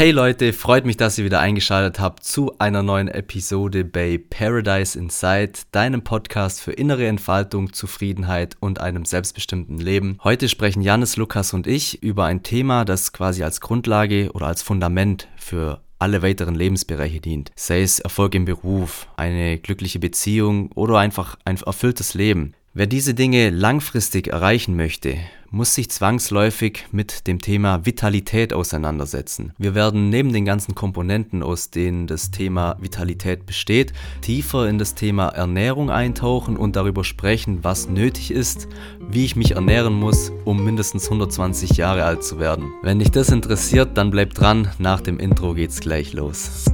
Hey 0.00 0.12
Leute, 0.12 0.54
freut 0.54 0.86
mich, 0.86 0.96
dass 0.96 1.18
ihr 1.18 1.26
wieder 1.26 1.40
eingeschaltet 1.40 2.00
habt 2.00 2.24
zu 2.24 2.58
einer 2.58 2.82
neuen 2.82 3.08
Episode 3.08 3.84
bei 3.84 4.18
Paradise 4.30 4.98
Inside, 4.98 5.52
deinem 5.72 6.02
Podcast 6.02 6.62
für 6.62 6.72
innere 6.72 7.06
Entfaltung, 7.06 7.74
Zufriedenheit 7.74 8.56
und 8.60 8.80
einem 8.80 9.04
selbstbestimmten 9.04 9.76
Leben. 9.76 10.16
Heute 10.24 10.48
sprechen 10.48 10.80
Janis, 10.80 11.18
Lukas 11.18 11.52
und 11.52 11.66
ich 11.66 12.02
über 12.02 12.24
ein 12.24 12.42
Thema, 12.42 12.86
das 12.86 13.12
quasi 13.12 13.44
als 13.44 13.60
Grundlage 13.60 14.32
oder 14.32 14.46
als 14.46 14.62
Fundament 14.62 15.28
für 15.36 15.82
alle 15.98 16.22
weiteren 16.22 16.54
Lebensbereiche 16.54 17.20
dient. 17.20 17.52
Sei 17.54 17.82
es 17.82 17.98
Erfolg 17.98 18.34
im 18.34 18.46
Beruf, 18.46 19.06
eine 19.18 19.58
glückliche 19.58 19.98
Beziehung 19.98 20.72
oder 20.72 20.96
einfach 20.96 21.36
ein 21.44 21.58
erfülltes 21.58 22.14
Leben. 22.14 22.54
Wer 22.72 22.86
diese 22.86 23.14
Dinge 23.14 23.50
langfristig 23.50 24.28
erreichen 24.28 24.76
möchte, 24.76 25.16
muss 25.50 25.74
sich 25.74 25.90
zwangsläufig 25.90 26.86
mit 26.92 27.26
dem 27.26 27.40
Thema 27.40 27.84
Vitalität 27.84 28.52
auseinandersetzen. 28.52 29.52
Wir 29.58 29.74
werden 29.74 30.08
neben 30.08 30.32
den 30.32 30.44
ganzen 30.44 30.76
Komponenten, 30.76 31.42
aus 31.42 31.70
denen 31.70 32.06
das 32.06 32.30
Thema 32.30 32.76
Vitalität 32.80 33.44
besteht, 33.44 33.92
tiefer 34.20 34.68
in 34.68 34.78
das 34.78 34.94
Thema 34.94 35.30
Ernährung 35.30 35.90
eintauchen 35.90 36.56
und 36.56 36.76
darüber 36.76 37.02
sprechen, 37.02 37.64
was 37.64 37.88
nötig 37.88 38.30
ist, 38.30 38.68
wie 39.00 39.24
ich 39.24 39.34
mich 39.34 39.56
ernähren 39.56 39.94
muss, 39.94 40.30
um 40.44 40.64
mindestens 40.64 41.06
120 41.06 41.76
Jahre 41.76 42.04
alt 42.04 42.22
zu 42.22 42.38
werden. 42.38 42.72
Wenn 42.82 43.00
dich 43.00 43.10
das 43.10 43.30
interessiert, 43.30 43.98
dann 43.98 44.12
bleib 44.12 44.32
dran, 44.34 44.70
nach 44.78 45.00
dem 45.00 45.18
Intro 45.18 45.54
geht's 45.54 45.80
gleich 45.80 46.12
los. 46.12 46.66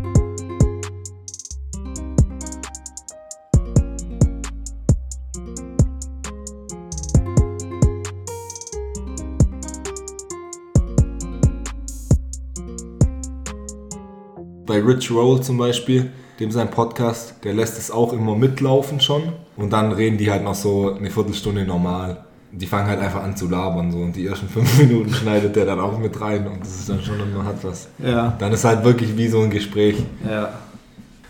Bei 14.66 14.80
Rich 14.80 15.10
Roll 15.10 15.40
zum 15.42 15.58
Beispiel, 15.58 16.10
dem 16.40 16.50
sein 16.50 16.70
Podcast, 16.70 17.34
der 17.44 17.54
lässt 17.54 17.78
es 17.78 17.90
auch 17.90 18.12
immer 18.12 18.34
mitlaufen 18.34 19.00
schon. 19.00 19.32
Und 19.56 19.72
dann 19.72 19.92
reden 19.92 20.18
die 20.18 20.30
halt 20.30 20.44
noch 20.44 20.54
so 20.54 20.94
eine 20.94 21.10
Viertelstunde 21.10 21.64
normal. 21.64 22.24
Die 22.52 22.66
fangen 22.66 22.88
halt 22.88 23.00
einfach 23.00 23.22
an 23.22 23.36
zu 23.36 23.48
labern 23.48 23.90
so 23.90 23.98
und 23.98 24.14
die 24.16 24.26
ersten 24.26 24.48
fünf 24.52 24.78
Minuten 24.78 25.12
schneidet 25.12 25.56
der 25.56 25.64
dann 25.66 25.80
auch 25.80 25.98
mit 25.98 26.20
rein 26.20 26.46
und 26.46 26.60
das 26.60 26.80
ist 26.80 26.88
dann 26.88 27.02
schon 27.02 27.20
immer 27.20 27.44
hat 27.44 27.62
was. 27.62 27.88
Ja. 27.98 28.36
Dann 28.38 28.52
ist 28.52 28.64
halt 28.64 28.84
wirklich 28.84 29.16
wie 29.16 29.28
so 29.28 29.40
ein 29.40 29.50
Gespräch. 29.50 29.96
Ja. 30.28 30.50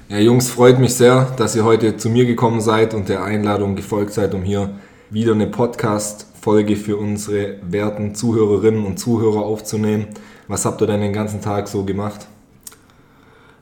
Ja, 0.08 0.18
Jungs, 0.18 0.50
freut 0.50 0.78
mich 0.78 0.94
sehr, 0.94 1.32
dass 1.36 1.56
ihr 1.56 1.64
heute 1.64 1.96
zu 1.96 2.08
mir 2.08 2.26
gekommen 2.26 2.60
seid 2.60 2.94
und 2.94 3.08
der 3.08 3.24
Einladung 3.24 3.74
gefolgt 3.74 4.12
seid, 4.12 4.34
um 4.34 4.42
hier 4.42 4.70
wieder 5.10 5.32
eine 5.32 5.48
Podcast-Folge 5.48 6.76
für 6.76 6.96
unsere 6.96 7.56
werten 7.68 8.14
Zuhörerinnen 8.14 8.84
und 8.84 8.98
Zuhörer 8.98 9.40
aufzunehmen. 9.40 10.06
Was 10.46 10.64
habt 10.64 10.80
ihr 10.80 10.86
denn 10.86 11.00
den 11.00 11.12
ganzen 11.12 11.40
Tag 11.40 11.66
so 11.66 11.82
gemacht? 11.82 12.28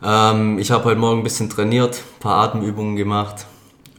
Ähm, 0.05 0.59
ich 0.59 0.71
habe 0.71 0.85
heute 0.85 1.01
Morgen 1.01 1.21
ein 1.21 1.25
bisschen 1.25 1.49
trainiert, 1.49 1.97
ein 1.97 2.21
paar 2.21 2.43
Atemübungen 2.45 2.97
gemacht. 2.97 3.47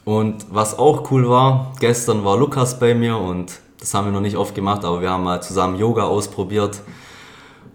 Und 0.04 0.46
was 0.52 0.78
auch 0.78 1.10
cool 1.10 1.28
war, 1.28 1.74
gestern 1.80 2.24
war 2.24 2.38
Lukas 2.38 2.80
bei 2.80 2.94
mir 2.94 3.18
und 3.18 3.60
das 3.80 3.94
haben 3.96 4.06
wir 4.06 4.12
noch 4.12 4.22
nicht 4.22 4.38
oft 4.38 4.54
gemacht, 4.54 4.86
aber 4.86 5.02
wir 5.02 5.10
haben 5.10 5.24
mal 5.24 5.42
zusammen 5.42 5.80
Yoga 5.80 6.04
ausprobiert. 6.04 6.82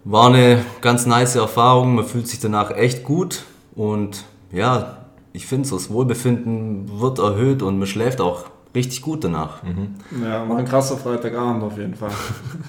War 0.05 0.27
eine 0.27 0.63
ganz 0.79 1.05
nice 1.05 1.35
Erfahrung, 1.35 1.95
man 1.95 2.05
fühlt 2.05 2.27
sich 2.27 2.39
danach 2.39 2.71
echt 2.71 3.03
gut 3.03 3.43
und 3.75 4.23
ja, 4.51 4.97
ich 5.33 5.45
finde 5.45 5.67
so 5.67 5.75
das 5.75 5.89
Wohlbefinden 5.89 7.01
wird 7.01 7.19
erhöht 7.19 7.61
und 7.61 7.79
man 7.79 7.87
schläft 7.87 8.21
auch 8.21 8.45
richtig 8.73 9.01
gut 9.01 9.25
danach. 9.25 9.61
Mhm. 9.63 9.95
Ja, 10.23 10.47
war 10.47 10.57
ein 10.57 10.65
krasser 10.65 10.95
Freitagabend 10.95 11.63
auf 11.63 11.77
jeden 11.77 11.95
Fall. 11.95 12.11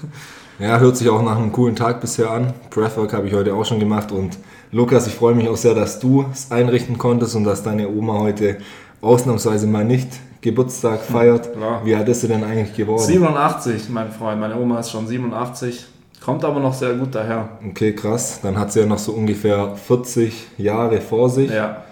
ja, 0.58 0.78
hört 0.80 0.96
sich 0.96 1.08
auch 1.08 1.22
nach 1.22 1.36
einem 1.36 1.52
coolen 1.52 1.76
Tag 1.76 2.00
bisher 2.00 2.32
an. 2.32 2.52
Breathwork 2.70 3.12
habe 3.12 3.28
ich 3.28 3.34
heute 3.34 3.54
auch 3.54 3.64
schon 3.64 3.78
gemacht 3.78 4.10
und 4.10 4.38
Lukas, 4.74 5.06
ich 5.06 5.12
freue 5.12 5.34
mich 5.34 5.50
auch 5.50 5.56
sehr, 5.58 5.74
dass 5.74 6.00
du 6.00 6.24
es 6.32 6.50
einrichten 6.50 6.96
konntest 6.96 7.36
und 7.36 7.44
dass 7.44 7.62
deine 7.62 7.90
Oma 7.90 8.20
heute 8.20 8.56
ausnahmsweise 9.02 9.66
mal 9.66 9.84
nicht 9.84 10.08
Geburtstag 10.40 11.02
feiert. 11.02 11.50
Ja. 11.60 11.82
Wie 11.84 11.94
alt 11.94 12.08
ist 12.08 12.22
sie 12.22 12.28
denn 12.28 12.42
eigentlich 12.42 12.74
geworden? 12.74 13.02
87, 13.02 13.90
mein 13.90 14.10
Freund. 14.10 14.40
Meine 14.40 14.58
Oma 14.58 14.80
ist 14.80 14.90
schon 14.90 15.06
87. 15.06 15.84
Kommt 16.24 16.42
aber 16.42 16.58
noch 16.58 16.72
sehr 16.72 16.94
gut 16.94 17.14
daher. 17.14 17.50
Okay, 17.68 17.94
krass. 17.94 18.40
Dann 18.42 18.58
hat 18.58 18.72
sie 18.72 18.80
ja 18.80 18.86
noch 18.86 18.98
so 18.98 19.12
ungefähr 19.12 19.76
40 19.76 20.32
Jahre 20.56 21.02
vor 21.02 21.28
sich. 21.28 21.50
Ja. 21.50 21.84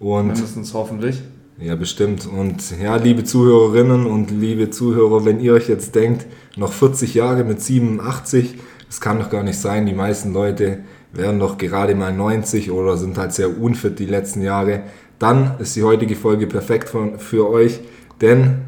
Und 0.00 0.28
Mindestens 0.28 0.72
hoffentlich. 0.72 1.20
Ja, 1.58 1.74
bestimmt. 1.74 2.26
Und 2.26 2.80
ja, 2.80 2.96
liebe 2.96 3.24
Zuhörerinnen 3.24 4.06
und 4.06 4.30
liebe 4.30 4.70
Zuhörer, 4.70 5.26
wenn 5.26 5.38
ihr 5.38 5.52
euch 5.52 5.68
jetzt 5.68 5.94
denkt, 5.94 6.24
noch 6.56 6.72
40 6.72 7.12
Jahre 7.12 7.44
mit 7.44 7.60
87, 7.60 8.54
das 8.86 9.02
kann 9.02 9.18
doch 9.18 9.28
gar 9.28 9.42
nicht 9.42 9.58
sein. 9.58 9.84
Die 9.84 9.92
meisten 9.92 10.32
Leute 10.32 10.78
wären 11.12 11.38
doch 11.38 11.58
gerade 11.58 11.94
mal 11.94 12.12
90 12.12 12.70
oder 12.70 12.96
sind 12.96 13.18
halt 13.18 13.32
sehr 13.32 13.60
unfit 13.60 13.98
die 13.98 14.06
letzten 14.06 14.42
Jahre, 14.42 14.82
dann 15.18 15.52
ist 15.58 15.76
die 15.76 15.82
heutige 15.82 16.16
Folge 16.16 16.46
perfekt 16.46 16.90
für 17.18 17.48
euch, 17.48 17.80
denn 18.20 18.62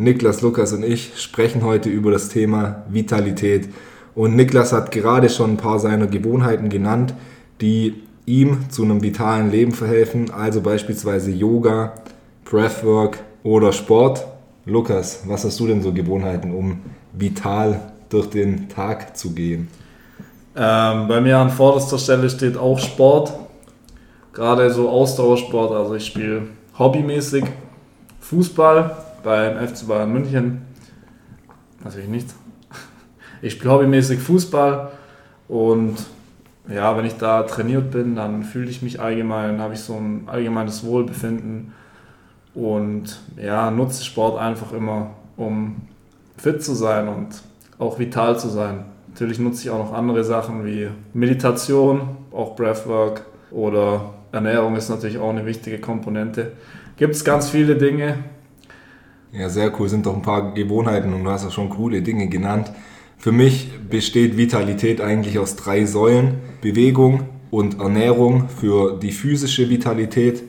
Niklas, 0.00 0.40
Lukas 0.40 0.72
und 0.72 0.82
ich 0.82 1.12
sprechen 1.20 1.62
heute 1.62 1.90
über 1.90 2.10
das 2.10 2.30
Thema 2.30 2.84
Vitalität. 2.88 3.68
Und 4.14 4.34
Niklas 4.34 4.72
hat 4.72 4.92
gerade 4.92 5.28
schon 5.28 5.50
ein 5.50 5.56
paar 5.58 5.78
seiner 5.78 6.06
Gewohnheiten 6.06 6.70
genannt, 6.70 7.12
die 7.60 8.02
ihm 8.24 8.70
zu 8.70 8.82
einem 8.82 9.02
vitalen 9.02 9.50
Leben 9.50 9.72
verhelfen, 9.72 10.30
also 10.30 10.62
beispielsweise 10.62 11.30
Yoga, 11.30 11.92
Breathwork 12.44 13.18
oder 13.42 13.74
Sport. 13.74 14.26
Lukas, 14.64 15.24
was 15.26 15.44
hast 15.44 15.60
du 15.60 15.66
denn 15.66 15.82
so 15.82 15.92
Gewohnheiten, 15.92 16.50
um 16.50 16.80
vital 17.12 17.92
durch 18.08 18.30
den 18.30 18.70
Tag 18.70 19.16
zu 19.18 19.32
gehen? 19.32 19.68
Ähm, 20.56 21.06
bei 21.08 21.20
mir 21.20 21.38
an 21.38 21.50
vorderster 21.50 21.98
Stelle 21.98 22.28
steht 22.28 22.56
auch 22.56 22.78
Sport. 22.78 23.32
Gerade 24.32 24.70
so 24.70 24.88
Ausdauersport. 24.88 25.72
Also 25.72 25.94
ich 25.94 26.06
spiele 26.06 26.42
hobbymäßig 26.78 27.44
Fußball 28.20 28.96
beim 29.22 29.66
FC 29.66 29.86
Bayern 29.86 30.12
München. 30.12 30.62
Natürlich 31.84 32.08
nicht. 32.08 32.28
Ich 33.42 33.54
spiele 33.54 33.72
hobbymäßig 33.72 34.20
Fußball 34.20 34.90
und 35.48 35.96
ja, 36.68 36.96
wenn 36.96 37.06
ich 37.06 37.16
da 37.16 37.42
trainiert 37.42 37.90
bin, 37.90 38.14
dann 38.14 38.44
fühle 38.44 38.68
ich 38.68 38.82
mich 38.82 39.00
allgemein, 39.00 39.60
habe 39.60 39.72
ich 39.72 39.80
so 39.80 39.94
ein 39.94 40.24
allgemeines 40.26 40.84
Wohlbefinden 40.84 41.72
und 42.54 43.18
ja, 43.36 43.70
nutze 43.70 44.04
Sport 44.04 44.38
einfach 44.38 44.72
immer, 44.72 45.10
um 45.36 45.76
fit 46.36 46.62
zu 46.62 46.74
sein 46.74 47.08
und 47.08 47.28
auch 47.78 47.98
vital 47.98 48.38
zu 48.38 48.48
sein. 48.48 48.84
Natürlich 49.10 49.38
nutze 49.38 49.64
ich 49.64 49.70
auch 49.70 49.78
noch 49.78 49.92
andere 49.92 50.24
Sachen 50.24 50.64
wie 50.64 50.88
Meditation, 51.12 52.02
auch 52.32 52.56
Breathwork 52.56 53.26
oder 53.50 54.14
Ernährung 54.32 54.76
ist 54.76 54.88
natürlich 54.88 55.18
auch 55.18 55.30
eine 55.30 55.44
wichtige 55.44 55.78
Komponente. 55.78 56.52
Gibt 56.96 57.16
es 57.16 57.24
ganz 57.24 57.50
viele 57.50 57.76
Dinge. 57.76 58.18
Ja, 59.32 59.48
sehr 59.48 59.72
cool. 59.78 59.88
Sind 59.88 60.06
doch 60.06 60.14
ein 60.14 60.22
paar 60.22 60.54
Gewohnheiten 60.54 61.12
und 61.12 61.24
du 61.24 61.30
hast 61.30 61.44
ja 61.44 61.50
schon 61.50 61.70
coole 61.70 62.02
Dinge 62.02 62.28
genannt. 62.28 62.70
Für 63.18 63.32
mich 63.32 63.70
besteht 63.88 64.36
Vitalität 64.36 65.00
eigentlich 65.00 65.38
aus 65.38 65.56
drei 65.56 65.84
Säulen. 65.84 66.38
Bewegung 66.60 67.24
und 67.50 67.80
Ernährung 67.80 68.48
für 68.48 68.98
die 68.98 69.12
physische 69.12 69.68
Vitalität, 69.68 70.42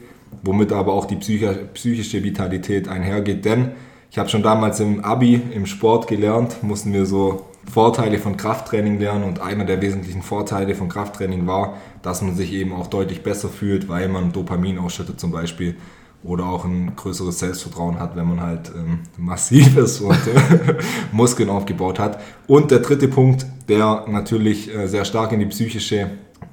womit 0.44 0.72
aber 0.72 0.94
auch 0.94 1.06
die 1.06 1.16
psychische 1.16 2.24
Vitalität 2.24 2.88
einhergeht. 2.88 3.44
Denn 3.46 3.72
ich 4.12 4.18
habe 4.18 4.30
schon 4.30 4.44
damals 4.44 4.80
im 4.80 5.04
Abi 5.04 5.42
im 5.54 5.66
Sport 5.66 6.08
gelernt, 6.08 6.64
mussten 6.64 6.94
wir 6.94 7.06
so 7.06 7.46
Vorteile 7.70 8.18
von 8.18 8.38
Krafttraining 8.38 9.00
lernen 9.00 9.24
und 9.24 9.40
einer 9.40 9.66
der 9.66 9.82
wesentlichen 9.82 10.22
Vorteile 10.22 10.76
von 10.76 10.90
Krafttraining 10.90 11.48
war, 11.48 11.78
dass 12.02 12.22
man 12.22 12.36
sich 12.36 12.54
eben 12.54 12.74
auch 12.74 12.88
deutlich 12.88 13.24
besser 13.24 13.50
fühlt, 13.50 13.88
weil 13.88 14.08
man 14.10 14.32
Dopamin 14.32 14.80
ausschüttet 14.80 15.20
zum 15.20 15.32
Beispiel 15.32 15.76
oder 16.24 16.46
auch 16.46 16.66
ein 16.66 16.96
größeres 16.96 17.40
Selbstvertrauen 17.40 18.00
hat, 18.00 18.16
wenn 18.16 18.28
man 18.28 18.42
halt 18.42 18.72
ähm, 18.76 19.00
massiv 19.18 19.78
ist 19.78 20.02
und 20.02 20.16
äh, 20.16 20.76
Muskeln 21.12 21.50
aufgebaut 21.50 22.00
hat. 22.00 22.20
Und 22.48 22.72
der 22.72 22.80
dritte 22.80 23.08
Punkt, 23.08 23.46
der 23.68 24.06
natürlich 24.08 24.74
äh, 24.74 24.88
sehr 24.88 25.06
stark 25.06 25.32
in 25.32 25.40
die 25.40 25.48
psychische 25.48 26.12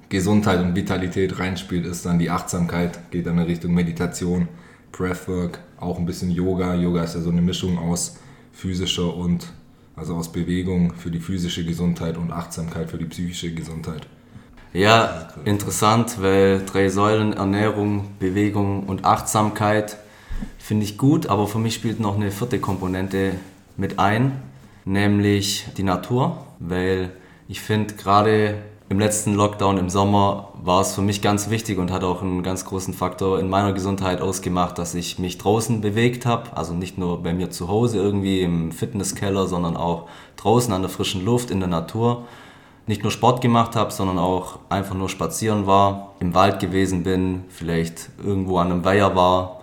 Gesundheit 0.09 0.61
und 0.61 0.75
Vitalität 0.75 1.39
reinspielt, 1.39 1.85
ist 1.85 2.07
dann 2.07 2.19
die 2.19 2.31
Achtsamkeit, 2.31 3.11
geht 3.11 3.27
dann 3.27 3.39
in 3.39 3.45
Richtung 3.45 3.75
Meditation, 3.75 4.49
Breathwork, 4.91 5.59
auch 5.79 5.99
ein 5.99 6.07
bisschen 6.07 6.31
Yoga. 6.31 6.75
Yoga 6.75 7.03
ist 7.03 7.15
ja 7.15 7.21
so 7.21 7.31
eine 7.31 7.43
Mischung 7.43 7.79
aus 7.79 8.17
physischer 8.53 9.15
und 9.15 9.53
also 9.99 10.15
aus 10.15 10.33
Bewegung 10.33 10.95
für 10.95 11.11
die 11.11 11.21
physische 11.21 11.65
Gesundheit 11.65 12.17
und 12.17 12.33
Achtsamkeit 12.33 12.91
für 12.91 12.99
die 12.99 13.07
psychische 13.07 13.53
Gesundheit. 13.53 14.07
Ja, 14.73 15.29
interessant, 15.45 16.21
weil 16.21 16.63
drei 16.65 16.89
Säulen, 16.89 17.33
Ernährung, 17.33 18.09
Bewegung 18.19 18.85
und 18.85 19.05
Achtsamkeit, 19.05 19.97
finde 20.59 20.85
ich 20.85 20.99
gut, 20.99 21.27
aber 21.27 21.47
für 21.47 21.59
mich 21.59 21.75
spielt 21.75 22.01
noch 22.01 22.17
eine 22.17 22.31
vierte 22.31 22.59
Komponente 22.59 23.33
mit 23.77 23.99
ein, 23.99 24.43
nämlich 24.85 25.67
die 25.77 25.83
Natur, 25.83 26.47
weil 26.59 27.11
ich 27.49 27.61
finde 27.61 27.95
gerade 27.95 28.57
im 28.91 28.99
letzten 28.99 29.35
Lockdown 29.35 29.77
im 29.77 29.91
Sommer 29.91 30.49
war 30.55 30.81
es 30.81 30.95
für 30.95 31.03
mich 31.03 31.21
ganz 31.21 31.51
wichtig 31.51 31.79
und 31.79 31.93
hat 31.93 32.05
auch 32.05 32.23
einen 32.23 32.43
ganz 32.43 32.65
großen 32.65 32.95
Faktor 32.95 33.39
in 33.39 33.51
meiner 33.51 33.75
Gesundheit 33.75 34.23
ausgemacht, 34.23 34.79
dass 34.79 34.95
ich 34.95 35.19
mich 35.19 35.37
draußen 35.37 35.83
bewegt 35.83 36.25
habe. 36.25 36.57
Also 36.57 36.73
nicht 36.73 36.97
nur 36.97 37.23
bei 37.23 37.35
mir 37.35 37.51
zu 37.51 37.69
Hause 37.69 37.99
irgendwie 37.99 38.41
im 38.41 38.73
Fitnesskeller, 38.73 39.47
sondern 39.47 39.77
auch 39.77 40.09
draußen 40.37 40.73
an 40.73 40.81
der 40.83 40.89
frischen 40.89 41.25
Luft, 41.25 41.51
in 41.51 41.61
der 41.61 41.69
Natur. 41.69 42.25
nicht 42.89 43.03
nur 43.03 43.13
Sport 43.13 43.43
gemacht 43.43 43.77
habe, 43.77 43.93
sondern 43.93 44.19
auch 44.19 44.59
einfach 44.71 44.95
nur 44.95 45.09
spazieren 45.09 45.67
war, 45.67 46.15
im 46.21 46.35
Wald 46.35 46.59
gewesen 46.59 47.03
bin, 47.03 47.45
vielleicht 47.51 48.09
irgendwo 48.25 48.59
an 48.59 48.73
einem 48.73 48.85
Weiher 48.85 49.15
war 49.15 49.61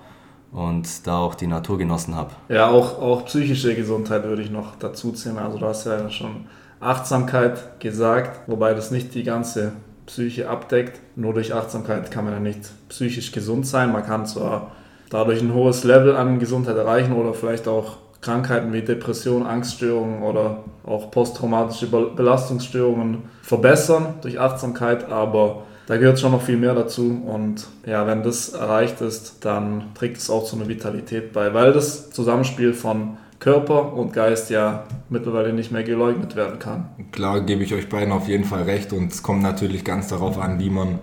und 0.52 1.06
da 1.08 1.18
auch 1.18 1.36
die 1.36 1.48
Natur 1.48 1.78
genossen 1.78 2.16
habe. 2.16 2.30
Ja, 2.48 2.70
auch, 2.70 3.02
auch 3.02 3.26
psychische 3.26 3.76
Gesundheit 3.76 4.24
würde 4.24 4.44
ich 4.44 4.52
noch 4.52 4.76
dazu 4.76 5.12
zählen. 5.12 5.40
Also 5.40 5.58
du 5.58 5.66
hast 5.66 5.86
ja 5.86 6.10
schon 6.10 6.46
Achtsamkeit 6.86 7.80
gesagt, 7.80 8.48
wobei 8.48 8.74
das 8.74 8.92
nicht 8.92 9.14
die 9.16 9.24
ganze 9.24 9.74
Psyche 10.06 10.50
abdeckt. 10.50 11.00
Nur 11.16 11.34
durch 11.34 11.54
Achtsamkeit 11.54 12.12
kann 12.12 12.26
man 12.26 12.34
ja 12.34 12.40
nicht 12.40 12.62
psychisch 12.90 13.32
gesund 13.32 13.66
sein. 13.66 13.92
Man 13.92 14.06
kann 14.06 14.26
zwar 14.26 14.72
dadurch 15.10 15.42
ein 15.42 15.54
hohes 15.54 15.84
Level 15.84 16.16
an 16.16 16.40
Gesundheit 16.40 16.78
erreichen 16.78 17.14
oder 17.14 17.34
vielleicht 17.34 17.68
auch 17.68 17.98
Krankheiten 18.22 18.74
wie 18.74 18.82
Depression, 18.82 19.46
Angststörungen 19.46 20.24
oder 20.24 20.64
auch 20.84 21.12
posttraumatische 21.12 21.88
Belastungsstörungen 21.88 23.24
verbessern 23.42 24.16
durch 24.22 24.40
Achtsamkeit, 24.40 25.12
aber 25.12 25.64
da 25.86 25.98
gehört 25.98 26.20
schon 26.20 26.32
noch 26.32 26.42
viel 26.42 26.58
mehr 26.58 26.74
dazu 26.74 27.22
und 27.26 27.68
ja, 27.86 28.08
wenn 28.08 28.24
das 28.24 28.50
erreicht 28.50 29.02
ist, 29.02 29.46
dann 29.46 29.92
trägt 29.94 30.18
es 30.18 30.32
auch 30.32 30.44
zu 30.44 30.56
einer 30.56 30.68
Vitalität 30.68 31.34
bei, 31.34 31.54
weil 31.54 31.74
das 31.74 32.10
Zusammenspiel 32.10 32.74
von 32.74 33.18
Körper 33.46 33.94
und 33.94 34.12
Geist 34.12 34.50
ja 34.50 34.86
mittlerweile 35.08 35.54
nicht 35.54 35.72
mehr 35.72 35.84
geleugnet 35.84 36.36
werden 36.36 36.58
kann. 36.58 36.90
Klar 37.12 37.42
gebe 37.42 37.62
ich 37.62 37.76
euch 37.76 37.90
beiden 37.90 38.12
auf 38.12 38.28
jeden 38.28 38.44
Fall 38.44 38.64
recht 38.64 38.92
und 38.92 39.12
es 39.12 39.22
kommt 39.22 39.44
natürlich 39.44 39.84
ganz 39.84 40.08
darauf 40.08 40.40
an, 40.40 40.58
wie 40.58 40.72
man 40.72 40.98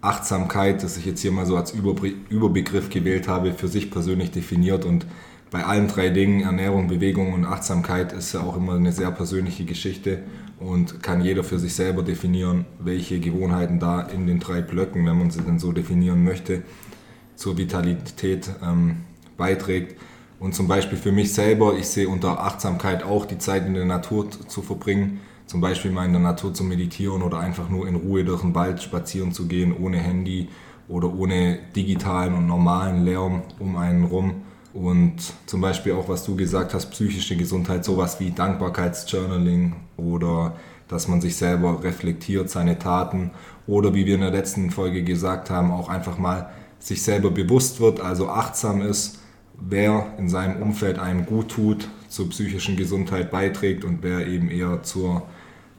Achtsamkeit, 0.00 0.82
das 0.82 0.96
ich 0.96 1.06
jetzt 1.06 1.20
hier 1.20 1.30
mal 1.30 1.46
so 1.46 1.56
als 1.56 1.72
Überbegriff 1.72 2.90
gewählt 2.90 3.28
habe, 3.28 3.52
für 3.52 3.68
sich 3.68 3.92
persönlich 3.92 4.32
definiert 4.32 4.84
und 4.84 5.06
bei 5.52 5.64
allen 5.64 5.86
drei 5.86 6.08
Dingen, 6.08 6.40
Ernährung, 6.40 6.88
Bewegung 6.88 7.32
und 7.32 7.44
Achtsamkeit, 7.44 8.12
ist 8.12 8.32
ja 8.34 8.40
auch 8.40 8.56
immer 8.56 8.74
eine 8.74 8.90
sehr 8.90 9.12
persönliche 9.12 9.64
Geschichte 9.64 10.24
und 10.58 11.00
kann 11.00 11.20
jeder 11.20 11.44
für 11.44 11.60
sich 11.60 11.76
selber 11.76 12.02
definieren, 12.02 12.64
welche 12.80 13.20
Gewohnheiten 13.20 13.78
da 13.78 14.00
in 14.00 14.26
den 14.26 14.40
drei 14.40 14.62
Blöcken, 14.62 15.06
wenn 15.06 15.16
man 15.16 15.30
sie 15.30 15.42
denn 15.42 15.60
so 15.60 15.70
definieren 15.70 16.24
möchte, 16.24 16.62
zur 17.36 17.56
Vitalität 17.56 18.50
ähm, 18.64 18.96
beiträgt. 19.36 19.94
Und 20.40 20.54
zum 20.54 20.68
Beispiel 20.68 20.98
für 20.98 21.12
mich 21.12 21.32
selber, 21.32 21.76
ich 21.76 21.88
sehe 21.88 22.08
unter 22.08 22.40
Achtsamkeit 22.40 23.02
auch 23.02 23.26
die 23.26 23.38
Zeit 23.38 23.66
in 23.66 23.74
der 23.74 23.84
Natur 23.84 24.30
zu 24.30 24.62
verbringen, 24.62 25.20
zum 25.46 25.60
Beispiel 25.60 25.90
mal 25.90 26.04
in 26.04 26.12
der 26.12 26.20
Natur 26.20 26.54
zu 26.54 26.62
meditieren 26.62 27.22
oder 27.22 27.40
einfach 27.40 27.68
nur 27.68 27.88
in 27.88 27.96
Ruhe 27.96 28.24
durch 28.24 28.42
den 28.42 28.54
Wald 28.54 28.82
spazieren 28.82 29.32
zu 29.32 29.48
gehen, 29.48 29.74
ohne 29.76 29.98
Handy 29.98 30.48
oder 30.88 31.12
ohne 31.12 31.58
digitalen 31.74 32.34
und 32.34 32.46
normalen 32.46 33.04
Lärm 33.04 33.42
um 33.58 33.76
einen 33.76 34.04
rum. 34.04 34.42
Und 34.74 35.16
zum 35.46 35.60
Beispiel 35.60 35.94
auch, 35.94 36.08
was 36.08 36.24
du 36.24 36.36
gesagt 36.36 36.74
hast, 36.74 36.90
psychische 36.90 37.36
Gesundheit, 37.36 37.84
sowas 37.84 38.20
wie 38.20 38.30
Dankbarkeitsjournaling 38.30 39.74
oder 39.96 40.54
dass 40.86 41.08
man 41.08 41.20
sich 41.20 41.36
selber 41.36 41.82
reflektiert, 41.82 42.48
seine 42.48 42.78
Taten. 42.78 43.32
Oder 43.66 43.94
wie 43.94 44.06
wir 44.06 44.14
in 44.14 44.22
der 44.22 44.30
letzten 44.30 44.70
Folge 44.70 45.02
gesagt 45.02 45.50
haben, 45.50 45.70
auch 45.70 45.88
einfach 45.88 46.18
mal 46.18 46.50
sich 46.78 47.02
selber 47.02 47.30
bewusst 47.30 47.80
wird, 47.80 48.00
also 48.00 48.28
achtsam 48.28 48.80
ist, 48.80 49.18
wer 49.60 50.06
in 50.18 50.28
seinem 50.28 50.62
Umfeld 50.62 50.98
einem 50.98 51.26
gut 51.26 51.48
tut, 51.48 51.88
zur 52.08 52.28
psychischen 52.30 52.76
Gesundheit 52.76 53.30
beiträgt 53.30 53.84
und 53.84 53.98
wer 54.02 54.26
eben 54.26 54.50
eher 54.50 54.82
zur 54.82 55.22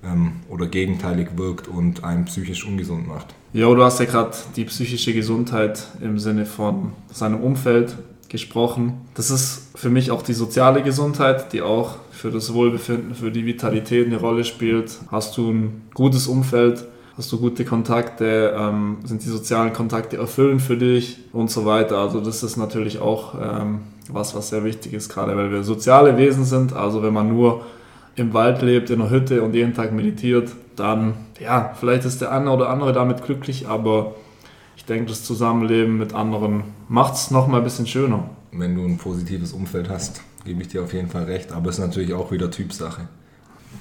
ähm, 0.04 0.34
oder 0.50 0.68
gegenteilig 0.68 1.30
wirkt 1.36 1.68
und 1.68 2.04
einen 2.04 2.26
psychisch 2.26 2.66
ungesund 2.66 3.08
macht. 3.08 3.28
Ja, 3.54 3.74
du 3.74 3.84
hast 3.84 4.00
ja 4.00 4.06
gerade 4.06 4.36
die 4.56 4.66
psychische 4.66 5.14
Gesundheit 5.14 5.88
im 6.02 6.20
Sinne 6.20 6.46
von 6.46 6.94
seinem 7.12 7.42
Umfeld 7.42 7.98
gesprochen. 8.30 9.02
Das 9.16 9.32
ist 9.32 9.70
für 9.76 9.90
mich 9.90 10.12
auch 10.12 10.22
die 10.22 10.34
soziale 10.34 10.84
Gesundheit, 10.84 11.52
die 11.52 11.62
auch 11.62 11.96
für 12.12 12.30
das 12.30 12.54
Wohlbefinden, 12.54 13.16
für 13.16 13.32
die 13.32 13.46
Vitalität 13.46 14.06
eine 14.06 14.18
Rolle 14.18 14.44
spielt. 14.44 15.00
Hast 15.12 15.36
du 15.38 15.50
ein 15.50 15.82
gutes 15.96 16.28
Umfeld, 16.28 16.86
hast 17.20 17.34
du 17.34 17.38
gute 17.38 17.66
Kontakte, 17.66 18.56
ähm, 18.58 19.00
sind 19.04 19.22
die 19.26 19.28
sozialen 19.28 19.74
Kontakte 19.74 20.16
erfüllend 20.16 20.62
für 20.62 20.78
dich 20.78 21.20
und 21.34 21.52
so 21.52 21.66
weiter. 21.66 21.98
Also 21.98 22.22
das 22.22 22.44
ist 22.44 22.56
natürlich 22.56 23.00
auch 23.00 23.36
ähm, 23.36 23.82
was, 24.08 24.34
was 24.36 24.50
sehr 24.50 24.64
wichtig 24.64 24.94
ist, 24.94 25.10
gerade 25.10 25.36
weil 25.36 25.52
wir 25.52 25.64
soziale 25.64 26.16
Wesen 26.16 26.46
sind. 26.46 26.72
Also 26.72 27.04
wenn 27.04 27.14
man 27.14 27.28
nur 27.28 27.66
im 28.16 28.34
Wald 28.34 28.62
lebt, 28.62 28.90
in 28.90 29.02
einer 29.02 29.10
Hütte 29.10 29.42
und 29.42 29.54
jeden 29.54 29.74
Tag 29.74 29.92
meditiert, 29.92 30.50
dann, 30.78 31.14
ja, 31.42 31.74
vielleicht 31.78 32.06
ist 32.06 32.22
der 32.22 32.32
eine 32.32 32.52
oder 32.52 32.70
andere 32.70 32.94
damit 32.94 33.22
glücklich, 33.22 33.68
aber 33.68 34.16
ich 34.78 34.86
denke, 34.86 35.10
das 35.10 35.26
Zusammenleben 35.26 35.98
mit 35.98 36.14
anderen 36.14 36.64
macht 36.88 37.16
es 37.16 37.32
nochmal 37.32 37.60
ein 37.60 37.66
bisschen 37.66 37.86
schöner. 37.86 38.30
Wenn 38.54 38.76
du 38.76 38.86
ein 38.86 38.98
positives 38.98 39.52
Umfeld 39.52 39.90
hast, 39.90 40.22
gebe 40.46 40.62
ich 40.62 40.70
dir 40.70 40.84
auf 40.84 40.94
jeden 40.94 41.10
Fall 41.10 41.26
recht, 41.26 41.52
aber 41.52 41.70
es 41.70 41.80
ist 41.80 41.86
natürlich 41.86 42.14
auch 42.14 42.32
wieder 42.32 42.50
Typsache. 42.50 43.10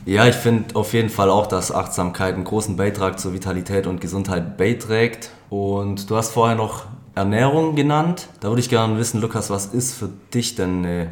Ja, 0.05 0.27
ich 0.27 0.35
finde 0.35 0.75
auf 0.75 0.95
jeden 0.95 1.11
Fall 1.11 1.29
auch, 1.29 1.47
dass 1.47 1.71
Achtsamkeit 1.71 2.35
einen 2.35 2.45
großen 2.45 2.77
Beitrag 2.77 3.19
zur 3.21 3.35
Vitalität 3.35 3.87
und 3.87 4.01
Gesundheit 4.01 4.57
beiträgt. 4.57 5.31
Und 5.51 6.09
du 6.09 6.17
hast 6.17 6.33
vorher 6.33 6.57
noch 6.57 6.87
Ernährung 7.15 7.77
genannt. 7.77 8.29
Da 8.41 8.49
würde 8.49 8.61
ich 8.61 8.71
gerne 8.71 8.97
wissen, 8.97 9.21
Lukas, 9.21 9.51
was 9.51 9.67
ist 9.67 9.95
für 9.95 10.09
dich 10.33 10.55
denn 10.55 10.85
eine 10.85 11.09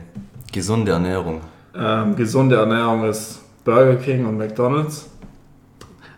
gesunde 0.53 0.93
Ernährung? 0.93 1.41
Ähm, 1.75 2.17
gesunde 2.17 2.57
Ernährung 2.57 3.05
ist 3.05 3.41
Burger 3.65 3.97
King 3.97 4.25
und 4.25 4.39
McDonald's, 4.39 5.11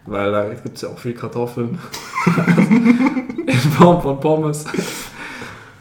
weil 0.07 0.31
da 0.31 0.49
gibt 0.49 0.77
es 0.77 0.83
ja 0.83 0.91
auch 0.91 0.99
viel 0.99 1.15
Kartoffeln. 1.15 1.79
in 3.47 3.59
Form 3.59 4.01
von 4.03 4.21
Pommes. 4.21 4.67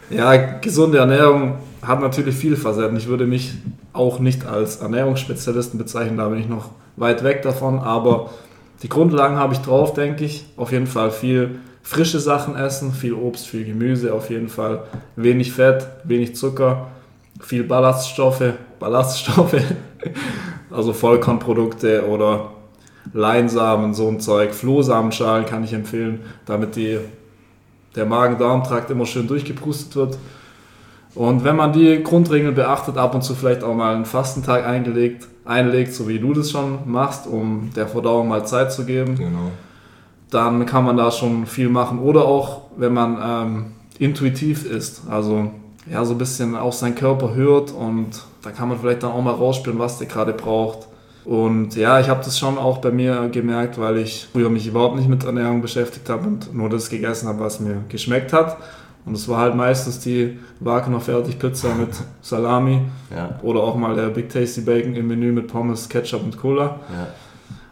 Ja, 0.10 0.36
gesunde 0.36 0.98
Ernährung 1.00 1.58
hat 1.88 2.02
natürlich 2.02 2.36
viele 2.36 2.58
Facetten. 2.58 2.98
Ich 2.98 3.08
würde 3.08 3.26
mich 3.26 3.54
auch 3.94 4.20
nicht 4.20 4.46
als 4.46 4.78
Ernährungsspezialisten 4.78 5.78
bezeichnen, 5.80 6.18
da 6.18 6.28
bin 6.28 6.40
ich 6.40 6.48
noch 6.48 6.70
weit 6.98 7.24
weg 7.24 7.42
davon, 7.42 7.80
aber 7.80 8.32
die 8.84 8.90
Grundlagen 8.90 9.38
habe 9.38 9.54
ich 9.54 9.60
drauf, 9.60 9.94
denke 9.94 10.26
ich. 10.26 10.46
Auf 10.58 10.72
jeden 10.72 10.88
Fall 10.88 11.12
viel 11.12 11.60
frische 11.82 12.20
Sachen 12.20 12.56
essen, 12.56 12.92
viel 12.92 13.14
Obst, 13.14 13.48
viel 13.48 13.64
Gemüse, 13.64 14.14
auf 14.14 14.30
jeden 14.30 14.50
Fall 14.50 14.84
wenig 15.16 15.54
Fett, 15.54 15.88
wenig 16.04 16.36
Zucker, 16.36 16.88
viel 17.40 17.64
Ballaststoffe, 17.64 18.44
Ballaststoffe, 18.80 19.62
also 20.70 20.94
Vollkornprodukte 20.94 22.06
oder 22.08 22.52
Leinsamen, 23.14 23.94
so 23.94 24.10
ein 24.10 24.20
Zeug, 24.20 24.54
Flohsamenschalen 24.54 25.46
kann 25.46 25.64
ich 25.64 25.74
empfehlen, 25.74 26.20
damit 26.46 26.76
die, 26.76 27.00
der 27.96 28.06
Magen-Darm-Trakt 28.06 28.92
immer 28.92 29.06
schön 29.06 29.28
durchgepustet 29.28 29.96
wird. 29.96 30.18
Und 31.18 31.44
wenn 31.44 31.56
man 31.56 31.74
die 31.74 32.04
Grundregeln 32.04 32.54
beachtet, 32.54 32.96
ab 32.98 33.16
und 33.16 33.24
zu 33.24 33.34
vielleicht 33.34 33.64
auch 33.64 33.74
mal 33.74 33.96
einen 33.96 34.06
Fastentag 34.06 34.64
eingelegt, 34.68 35.28
einlegt, 35.46 35.92
so 35.94 36.08
wie 36.08 36.20
du 36.20 36.32
das 36.32 36.52
schon 36.52 36.80
machst, 36.86 37.26
um 37.26 37.72
der 37.76 37.88
Verdauung 37.88 38.28
mal 38.28 38.46
Zeit 38.46 38.72
zu 38.72 38.86
geben, 38.86 39.16
genau. 39.16 39.50
dann 40.30 40.68
kann 40.68 40.86
man 40.86 40.96
da 40.96 41.10
schon 41.10 41.48
viel 41.48 41.70
machen. 41.70 41.98
Oder 42.00 42.26
auch, 42.26 42.62
wenn 42.78 42.94
man 42.94 43.18
ähm, 43.20 43.66
intuitiv 43.98 44.70
ist, 44.70 45.02
also 45.10 45.50
ja, 45.92 46.06
so 46.06 46.14
ein 46.14 46.20
bisschen 46.20 46.56
auf 46.56 46.76
seinen 46.76 46.94
Körper 46.94 47.34
hört 47.34 47.72
und 47.72 48.10
da 48.44 48.52
kann 48.52 48.70
man 48.70 48.78
vielleicht 48.78 49.02
dann 49.02 49.12
auch 49.12 49.22
mal 49.24 49.34
rausspüren, 49.34 49.80
was 49.80 49.98
der 49.98 50.06
gerade 50.06 50.34
braucht. 50.34 50.88
Und 51.26 51.76
ja, 51.76 52.00
ich 52.00 52.10
habe 52.10 52.24
das 52.24 52.38
schon 52.38 52.60
auch 52.60 52.78
bei 52.78 52.92
mir 52.92 53.28
gemerkt, 53.30 53.80
weil 53.80 53.98
ich 53.98 54.28
früher 54.32 54.50
mich 54.50 54.68
überhaupt 54.68 54.96
nicht 54.96 55.10
mit 55.10 55.24
Ernährung 55.26 55.64
beschäftigt 55.64 56.10
habe 56.10 56.28
und 56.28 56.54
nur 56.54 56.70
das 56.70 56.90
gegessen 56.90 57.28
habe, 57.28 57.40
was 57.40 57.60
mir 57.60 57.84
geschmeckt 57.90 58.34
hat. 58.34 58.58
Und 59.08 59.16
es 59.16 59.28
war 59.30 59.40
halt 59.40 59.56
meistens 59.56 60.00
die 60.00 60.38
Wagner 60.60 61.00
Fertigpizza 61.00 61.70
mit 61.74 61.90
Salami 62.22 62.82
ja. 63.16 63.40
oder 63.42 63.62
auch 63.62 63.78
mal 63.78 63.96
der 63.96 64.08
Big 64.10 64.30
Tasty 64.30 64.62
Bacon 64.62 64.96
im 64.96 65.08
Menü 65.08 65.32
mit 65.32 65.48
Pommes, 65.48 65.88
Ketchup 65.88 66.24
und 66.24 66.38
Cola. 66.38 66.82
Ja. 66.94 67.08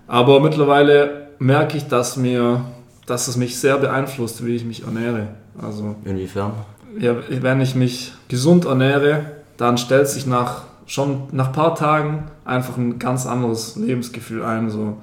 Aber 0.07 0.39
mittlerweile 0.39 1.27
merke 1.39 1.75
ich, 1.75 1.87
dass 1.87 2.15
mir, 2.15 2.61
dass 3.05 3.27
es 3.27 3.35
mich 3.35 3.59
sehr 3.59 3.77
beeinflusst, 3.77 4.45
wie 4.45 4.55
ich 4.55 4.63
mich 4.63 4.83
ernähre. 4.85 5.27
Also 5.61 5.95
inwiefern? 6.05 6.53
Ja, 6.99 7.15
wenn 7.29 7.59
ich 7.59 7.75
mich 7.75 8.13
gesund 8.29 8.63
ernähre, 8.63 9.25
dann 9.57 9.77
stellt 9.77 10.07
sich 10.07 10.25
nach 10.25 10.63
schon 10.85 11.23
nach 11.31 11.47
ein 11.47 11.53
paar 11.53 11.75
Tagen 11.75 12.25
einfach 12.45 12.77
ein 12.77 12.99
ganz 12.99 13.25
anderes 13.25 13.75
Lebensgefühl 13.75 14.43
ein. 14.43 14.69
So. 14.69 14.97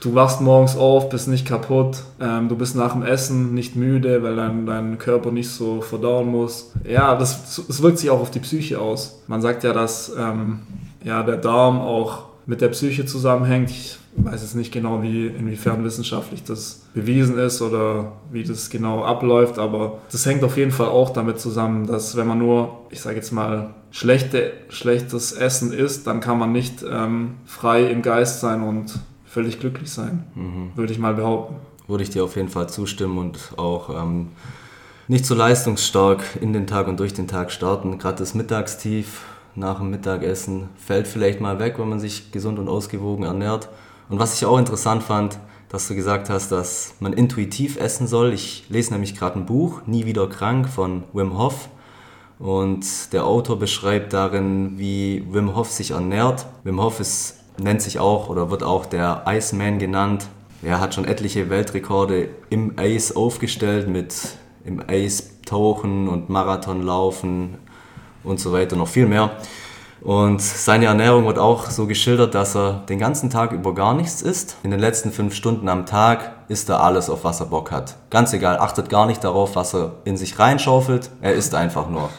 Du 0.00 0.14
wachst 0.14 0.40
morgens 0.40 0.76
auf, 0.76 1.08
bist 1.08 1.26
nicht 1.26 1.46
kaputt, 1.46 2.04
ähm, 2.20 2.48
du 2.48 2.56
bist 2.56 2.76
nach 2.76 2.92
dem 2.92 3.02
Essen 3.02 3.54
nicht 3.54 3.74
müde, 3.74 4.22
weil 4.22 4.36
dein, 4.36 4.64
dein 4.64 4.98
Körper 4.98 5.32
nicht 5.32 5.50
so 5.50 5.80
verdauen 5.80 6.28
muss. 6.28 6.70
Ja, 6.88 7.16
das, 7.16 7.64
das 7.66 7.82
wirkt 7.82 7.98
sich 7.98 8.10
auch 8.10 8.20
auf 8.20 8.30
die 8.30 8.38
Psyche 8.38 8.80
aus. 8.80 9.20
Man 9.26 9.42
sagt 9.42 9.64
ja, 9.64 9.72
dass 9.72 10.12
ähm, 10.16 10.60
ja, 11.02 11.24
der 11.24 11.36
Darm 11.36 11.80
auch 11.80 12.26
mit 12.46 12.60
der 12.60 12.68
Psyche 12.68 13.06
zusammenhängt. 13.06 13.70
Ich 13.70 13.98
weiß 14.16 14.40
jetzt 14.42 14.54
nicht 14.54 14.72
genau, 14.72 15.02
wie, 15.02 15.26
inwiefern 15.26 15.84
wissenschaftlich 15.84 16.44
das 16.44 16.82
bewiesen 16.94 17.36
ist 17.36 17.60
oder 17.60 18.12
wie 18.32 18.44
das 18.44 18.70
genau 18.70 19.04
abläuft, 19.04 19.58
aber 19.58 19.98
das 20.10 20.24
hängt 20.26 20.42
auf 20.44 20.56
jeden 20.56 20.72
Fall 20.72 20.88
auch 20.88 21.10
damit 21.10 21.40
zusammen, 21.40 21.86
dass 21.86 22.16
wenn 22.16 22.26
man 22.26 22.38
nur, 22.38 22.86
ich 22.90 23.00
sage 23.00 23.16
jetzt 23.16 23.32
mal, 23.32 23.70
schlechte, 23.90 24.52
schlechtes 24.68 25.32
Essen 25.32 25.72
isst, 25.72 26.06
dann 26.06 26.20
kann 26.20 26.38
man 26.38 26.52
nicht 26.52 26.84
ähm, 26.88 27.34
frei 27.44 27.84
im 27.90 28.02
Geist 28.02 28.40
sein 28.40 28.62
und 28.62 28.94
völlig 29.28 29.60
glücklich 29.60 29.90
sein, 29.90 30.24
mhm. 30.34 30.72
würde 30.74 30.92
ich 30.92 30.98
mal 30.98 31.14
behaupten. 31.14 31.56
Würde 31.86 32.02
ich 32.02 32.10
dir 32.10 32.24
auf 32.24 32.36
jeden 32.36 32.48
Fall 32.48 32.68
zustimmen 32.68 33.18
und 33.18 33.54
auch 33.56 33.90
ähm, 33.90 34.28
nicht 35.06 35.24
so 35.24 35.34
leistungsstark 35.34 36.22
in 36.40 36.52
den 36.52 36.66
Tag 36.66 36.86
und 36.88 37.00
durch 37.00 37.14
den 37.14 37.28
Tag 37.28 37.50
starten. 37.50 37.98
Gerade 37.98 38.18
das 38.18 38.34
Mittagstief 38.34 39.24
nach 39.54 39.78
dem 39.78 39.90
Mittagessen 39.90 40.68
fällt 40.76 41.06
vielleicht 41.06 41.40
mal 41.40 41.58
weg, 41.58 41.78
wenn 41.78 41.88
man 41.88 42.00
sich 42.00 42.30
gesund 42.30 42.58
und 42.58 42.68
ausgewogen 42.68 43.24
ernährt. 43.24 43.68
Und 44.08 44.18
was 44.18 44.34
ich 44.34 44.46
auch 44.46 44.58
interessant 44.58 45.02
fand, 45.02 45.38
dass 45.68 45.88
du 45.88 45.94
gesagt 45.94 46.30
hast, 46.30 46.50
dass 46.50 46.94
man 47.00 47.12
intuitiv 47.12 47.78
essen 47.78 48.06
soll. 48.06 48.32
Ich 48.32 48.64
lese 48.68 48.92
nämlich 48.92 49.14
gerade 49.14 49.38
ein 49.38 49.46
Buch, 49.46 49.82
Nie 49.86 50.06
wieder 50.06 50.26
krank 50.28 50.68
von 50.68 51.04
Wim 51.12 51.36
Hof. 51.36 51.68
Und 52.38 53.12
der 53.12 53.24
Autor 53.24 53.58
beschreibt 53.58 54.12
darin, 54.12 54.78
wie 54.78 55.24
Wim 55.30 55.54
Hof 55.54 55.70
sich 55.70 55.90
ernährt. 55.90 56.46
Wim 56.64 56.80
Hof 56.80 57.00
ist, 57.00 57.37
nennt 57.58 57.82
sich 57.82 57.98
auch 57.98 58.28
oder 58.28 58.50
wird 58.50 58.62
auch 58.62 58.86
der 58.86 59.24
Iceman 59.26 59.78
genannt. 59.78 60.28
Er 60.62 60.80
hat 60.80 60.94
schon 60.94 61.04
etliche 61.04 61.50
Weltrekorde 61.50 62.30
im 62.50 62.74
Eis 62.78 63.14
aufgestellt 63.14 63.88
mit 63.88 64.14
im 64.64 64.82
Eis 64.86 65.30
tauchen 65.46 66.08
und 66.08 66.28
Marathon 66.28 66.82
laufen 66.82 67.58
und 68.24 68.40
so 68.40 68.52
weiter, 68.52 68.76
noch 68.76 68.88
viel 68.88 69.06
mehr. 69.06 69.30
Und 70.00 70.40
seine 70.40 70.86
Ernährung 70.86 71.26
wird 71.26 71.38
auch 71.38 71.70
so 71.70 71.86
geschildert, 71.86 72.34
dass 72.34 72.54
er 72.54 72.84
den 72.88 72.98
ganzen 72.98 73.30
Tag 73.30 73.52
über 73.52 73.74
gar 73.74 73.94
nichts 73.94 74.22
isst. 74.22 74.56
In 74.62 74.70
den 74.70 74.78
letzten 74.78 75.10
fünf 75.10 75.34
Stunden 75.34 75.68
am 75.68 75.86
Tag 75.86 76.34
isst 76.48 76.68
er 76.68 76.82
alles, 76.82 77.10
auf 77.10 77.24
was 77.24 77.40
er 77.40 77.46
Bock 77.46 77.72
hat. 77.72 77.96
Ganz 78.10 78.32
egal, 78.32 78.58
achtet 78.58 78.90
gar 78.90 79.06
nicht 79.06 79.24
darauf, 79.24 79.56
was 79.56 79.74
er 79.74 79.94
in 80.04 80.16
sich 80.16 80.38
reinschaufelt. 80.38 81.10
Er 81.20 81.34
isst 81.34 81.54
einfach 81.54 81.88
nur. 81.88 82.10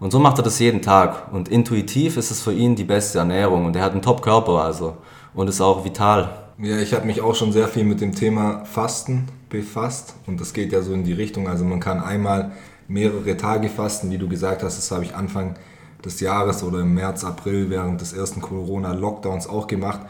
Und 0.00 0.10
so 0.10 0.18
macht 0.18 0.38
er 0.38 0.42
das 0.42 0.58
jeden 0.58 0.80
Tag. 0.80 1.32
Und 1.32 1.48
intuitiv 1.48 2.16
ist 2.16 2.30
es 2.30 2.40
für 2.40 2.52
ihn 2.52 2.74
die 2.74 2.84
beste 2.84 3.18
Ernährung. 3.18 3.66
Und 3.66 3.76
er 3.76 3.82
hat 3.82 3.92
einen 3.92 4.02
Top-Körper 4.02 4.64
also. 4.64 4.96
Und 5.34 5.48
ist 5.48 5.60
auch 5.60 5.84
vital. 5.84 6.30
Ja, 6.58 6.78
ich 6.78 6.94
habe 6.94 7.06
mich 7.06 7.20
auch 7.20 7.34
schon 7.34 7.52
sehr 7.52 7.68
viel 7.68 7.84
mit 7.84 8.00
dem 8.00 8.14
Thema 8.14 8.64
Fasten 8.64 9.26
befasst. 9.50 10.14
Und 10.26 10.40
das 10.40 10.54
geht 10.54 10.72
ja 10.72 10.80
so 10.80 10.94
in 10.94 11.04
die 11.04 11.12
Richtung. 11.12 11.48
Also 11.48 11.64
man 11.64 11.80
kann 11.80 12.02
einmal 12.02 12.52
mehrere 12.88 13.36
Tage 13.36 13.68
fasten, 13.68 14.10
wie 14.10 14.18
du 14.18 14.26
gesagt 14.26 14.62
hast. 14.62 14.78
Das 14.78 14.90
habe 14.90 15.04
ich 15.04 15.14
Anfang 15.14 15.56
des 16.04 16.20
Jahres 16.20 16.62
oder 16.62 16.80
im 16.80 16.94
März, 16.94 17.24
April 17.24 17.68
während 17.68 18.00
des 18.00 18.14
ersten 18.14 18.40
Corona-Lockdowns 18.40 19.48
auch 19.48 19.66
gemacht. 19.66 20.00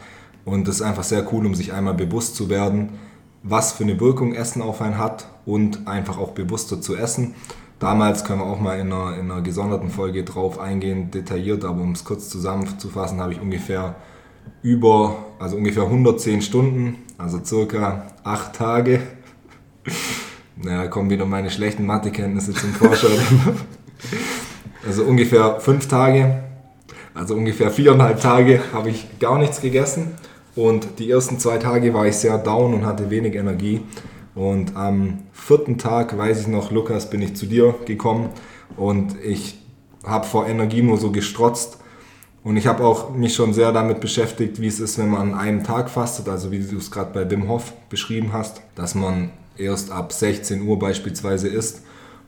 Und 0.45 0.67
das 0.67 0.75
ist 0.75 0.81
einfach 0.81 1.03
sehr 1.03 1.31
cool, 1.33 1.45
um 1.45 1.53
sich 1.53 1.73
einmal 1.73 1.93
bewusst 1.93 2.35
zu 2.37 2.49
werden, 2.49 2.93
was 3.43 3.73
für 3.73 3.83
eine 3.83 3.99
Wirkung 3.99 4.33
Essen 4.33 4.61
auf 4.61 4.81
einen 4.81 4.97
hat 4.97 5.27
und 5.45 5.87
einfach 5.87 6.17
auch 6.17 6.31
bewusster 6.31 6.79
zu 6.79 6.95
essen. 6.95 7.35
Damals 7.81 8.23
können 8.23 8.41
wir 8.41 8.45
auch 8.45 8.59
mal 8.59 8.79
in 8.79 8.93
einer, 8.93 9.17
in 9.17 9.31
einer 9.31 9.41
gesonderten 9.41 9.89
Folge 9.89 10.23
drauf 10.23 10.59
eingehen, 10.59 11.09
detailliert, 11.09 11.65
aber 11.65 11.81
um 11.81 11.93
es 11.93 12.03
kurz 12.05 12.29
zusammenzufassen, 12.29 13.19
habe 13.19 13.33
ich 13.33 13.41
ungefähr 13.41 13.95
über, 14.61 15.25
also 15.39 15.57
ungefähr 15.57 15.83
110 15.83 16.43
Stunden, 16.43 16.97
also 17.17 17.39
circa 17.43 18.05
8 18.23 18.55
Tage. 18.55 19.01
Naja, 20.63 20.89
kommen 20.89 21.09
wieder 21.09 21.25
meine 21.25 21.49
schlechten 21.49 21.87
Mathekenntnisse 21.87 22.53
zum 22.53 22.71
Vorschein. 22.71 23.17
Also 24.85 25.03
ungefähr 25.03 25.59
5 25.59 25.87
Tage, 25.87 26.43
also 27.15 27.35
ungefähr 27.35 27.71
viereinhalb 27.71 28.19
Tage 28.19 28.61
habe 28.73 28.89
ich 28.89 29.19
gar 29.19 29.37
nichts 29.39 29.61
gegessen. 29.61 30.15
Und 30.55 30.99
die 30.99 31.09
ersten 31.09 31.39
zwei 31.39 31.57
Tage 31.57 31.93
war 31.93 32.05
ich 32.05 32.15
sehr 32.17 32.37
down 32.37 32.73
und 32.73 32.85
hatte 32.85 33.09
wenig 33.09 33.35
Energie. 33.35 33.81
Und 34.35 34.75
am 34.75 35.19
vierten 35.33 35.77
Tag, 35.77 36.17
weiß 36.17 36.41
ich 36.41 36.47
noch, 36.47 36.71
Lukas, 36.71 37.09
bin 37.09 37.21
ich 37.21 37.35
zu 37.35 37.45
dir 37.45 37.75
gekommen 37.85 38.29
und 38.77 39.15
ich 39.23 39.59
habe 40.05 40.25
vor 40.25 40.47
Energie 40.47 40.81
nur 40.81 40.97
so 40.97 41.11
gestrotzt. 41.11 41.77
Und 42.43 42.57
ich 42.57 42.65
habe 42.65 42.83
auch 42.83 43.11
mich 43.11 43.35
schon 43.35 43.53
sehr 43.53 43.71
damit 43.71 43.99
beschäftigt, 43.99 44.59
wie 44.59 44.67
es 44.67 44.79
ist, 44.79 44.97
wenn 44.97 45.09
man 45.09 45.33
an 45.33 45.39
einem 45.39 45.63
Tag 45.63 45.91
fastet, 45.91 46.27
also 46.27 46.51
wie 46.51 46.59
du 46.59 46.77
es 46.77 46.89
gerade 46.89 47.13
bei 47.13 47.29
Wim 47.29 47.47
Hof 47.47 47.73
beschrieben 47.89 48.33
hast, 48.33 48.61
dass 48.73 48.95
man 48.95 49.29
erst 49.57 49.91
ab 49.91 50.11
16 50.11 50.63
Uhr 50.63 50.79
beispielsweise 50.79 51.49
isst. 51.49 51.83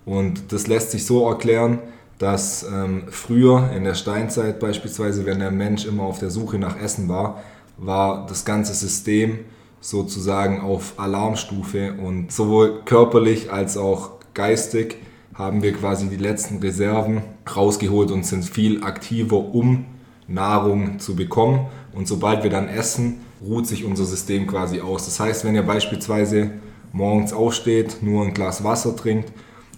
Und 0.06 0.52
das 0.52 0.68
lässt 0.68 0.92
sich 0.92 1.06
so 1.06 1.28
erklären, 1.28 1.80
dass 2.20 2.64
ähm, 2.64 3.06
früher 3.10 3.72
in 3.76 3.86
der 3.86 3.96
Steinzeit 3.96 4.60
beispielsweise, 4.60 5.26
wenn 5.26 5.40
der 5.40 5.50
Mensch 5.50 5.86
immer 5.86 6.04
auf 6.04 6.20
der 6.20 6.30
Suche 6.30 6.60
nach 6.60 6.80
Essen 6.80 7.10
war, 7.10 7.42
war 7.78 8.28
das 8.28 8.46
ganze 8.46 8.76
System 8.76 9.40
sozusagen 9.84 10.62
auf 10.62 10.94
Alarmstufe 10.96 11.94
und 11.94 12.32
sowohl 12.32 12.84
körperlich 12.86 13.52
als 13.52 13.76
auch 13.76 14.12
geistig 14.34 14.96
haben 15.34 15.62
wir 15.62 15.74
quasi 15.74 16.08
die 16.08 16.16
letzten 16.16 16.60
Reserven 16.60 17.22
rausgeholt 17.54 18.10
und 18.12 18.26
sind 18.26 18.46
viel 18.46 18.84
aktiver, 18.84 19.38
um 19.38 19.86
Nahrung 20.28 21.00
zu 21.00 21.16
bekommen. 21.16 21.68
Und 21.92 22.08
sobald 22.08 22.44
wir 22.44 22.50
dann 22.50 22.70
essen, 22.70 23.22
ruht 23.46 23.68
sich 23.68 23.84
unser 23.84 24.06
System 24.06 24.48
quasi 24.48 24.80
aus. 24.80 25.06
Das 25.06 25.20
heißt, 25.20 25.44
wenn 25.44 25.56
ihr 25.56 25.64
beispielsweise 25.64 26.52
morgens 26.94 27.34
aufsteht, 27.34 27.98
nur 28.02 28.24
ein 28.24 28.34
Glas 28.34 28.64
Wasser 28.64 28.96
trinkt 28.96 29.34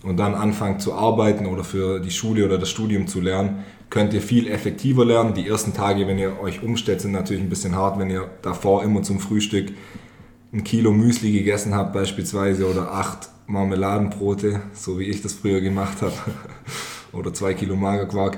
und 0.06 0.18
dann 0.18 0.36
anfangt 0.36 0.82
zu 0.82 0.94
arbeiten 0.94 1.48
oder 1.48 1.64
für 1.64 2.00
die 2.00 2.12
Schule 2.12 2.46
oder 2.46 2.60
das 2.60 2.70
Studium 2.70 3.08
zu 3.08 3.22
lernen, 3.22 3.64
könnt 3.90 4.14
ihr 4.14 4.22
viel 4.22 4.48
effektiver 4.48 5.04
lernen. 5.04 5.34
Die 5.34 5.48
ersten 5.48 5.74
Tage, 5.74 6.08
wenn 6.08 6.20
ihr 6.20 6.40
euch 6.40 6.62
umstellt, 6.62 7.02
sind 7.02 7.12
natürlich 7.12 7.42
ein 7.42 7.50
bisschen 7.50 7.76
hart, 7.76 7.98
wenn 7.98 8.12
ihr 8.12 8.30
davor 8.44 8.84
immer 8.84 9.02
zum 9.02 9.20
Frühstück 9.20 9.72
ein 10.54 10.64
Kilo 10.64 10.92
Müsli 10.92 11.32
gegessen 11.32 11.74
habt 11.74 11.94
beispielsweise 11.94 12.70
oder 12.70 12.92
acht 12.92 13.30
Marmeladenbrote, 13.48 14.62
so 14.74 15.00
wie 15.00 15.06
ich 15.06 15.22
das 15.22 15.34
früher 15.34 15.60
gemacht 15.60 16.02
habe, 16.02 16.14
oder 17.12 17.34
zwei 17.34 17.56
Kilo 17.56 17.76
Magerquark, 17.76 18.38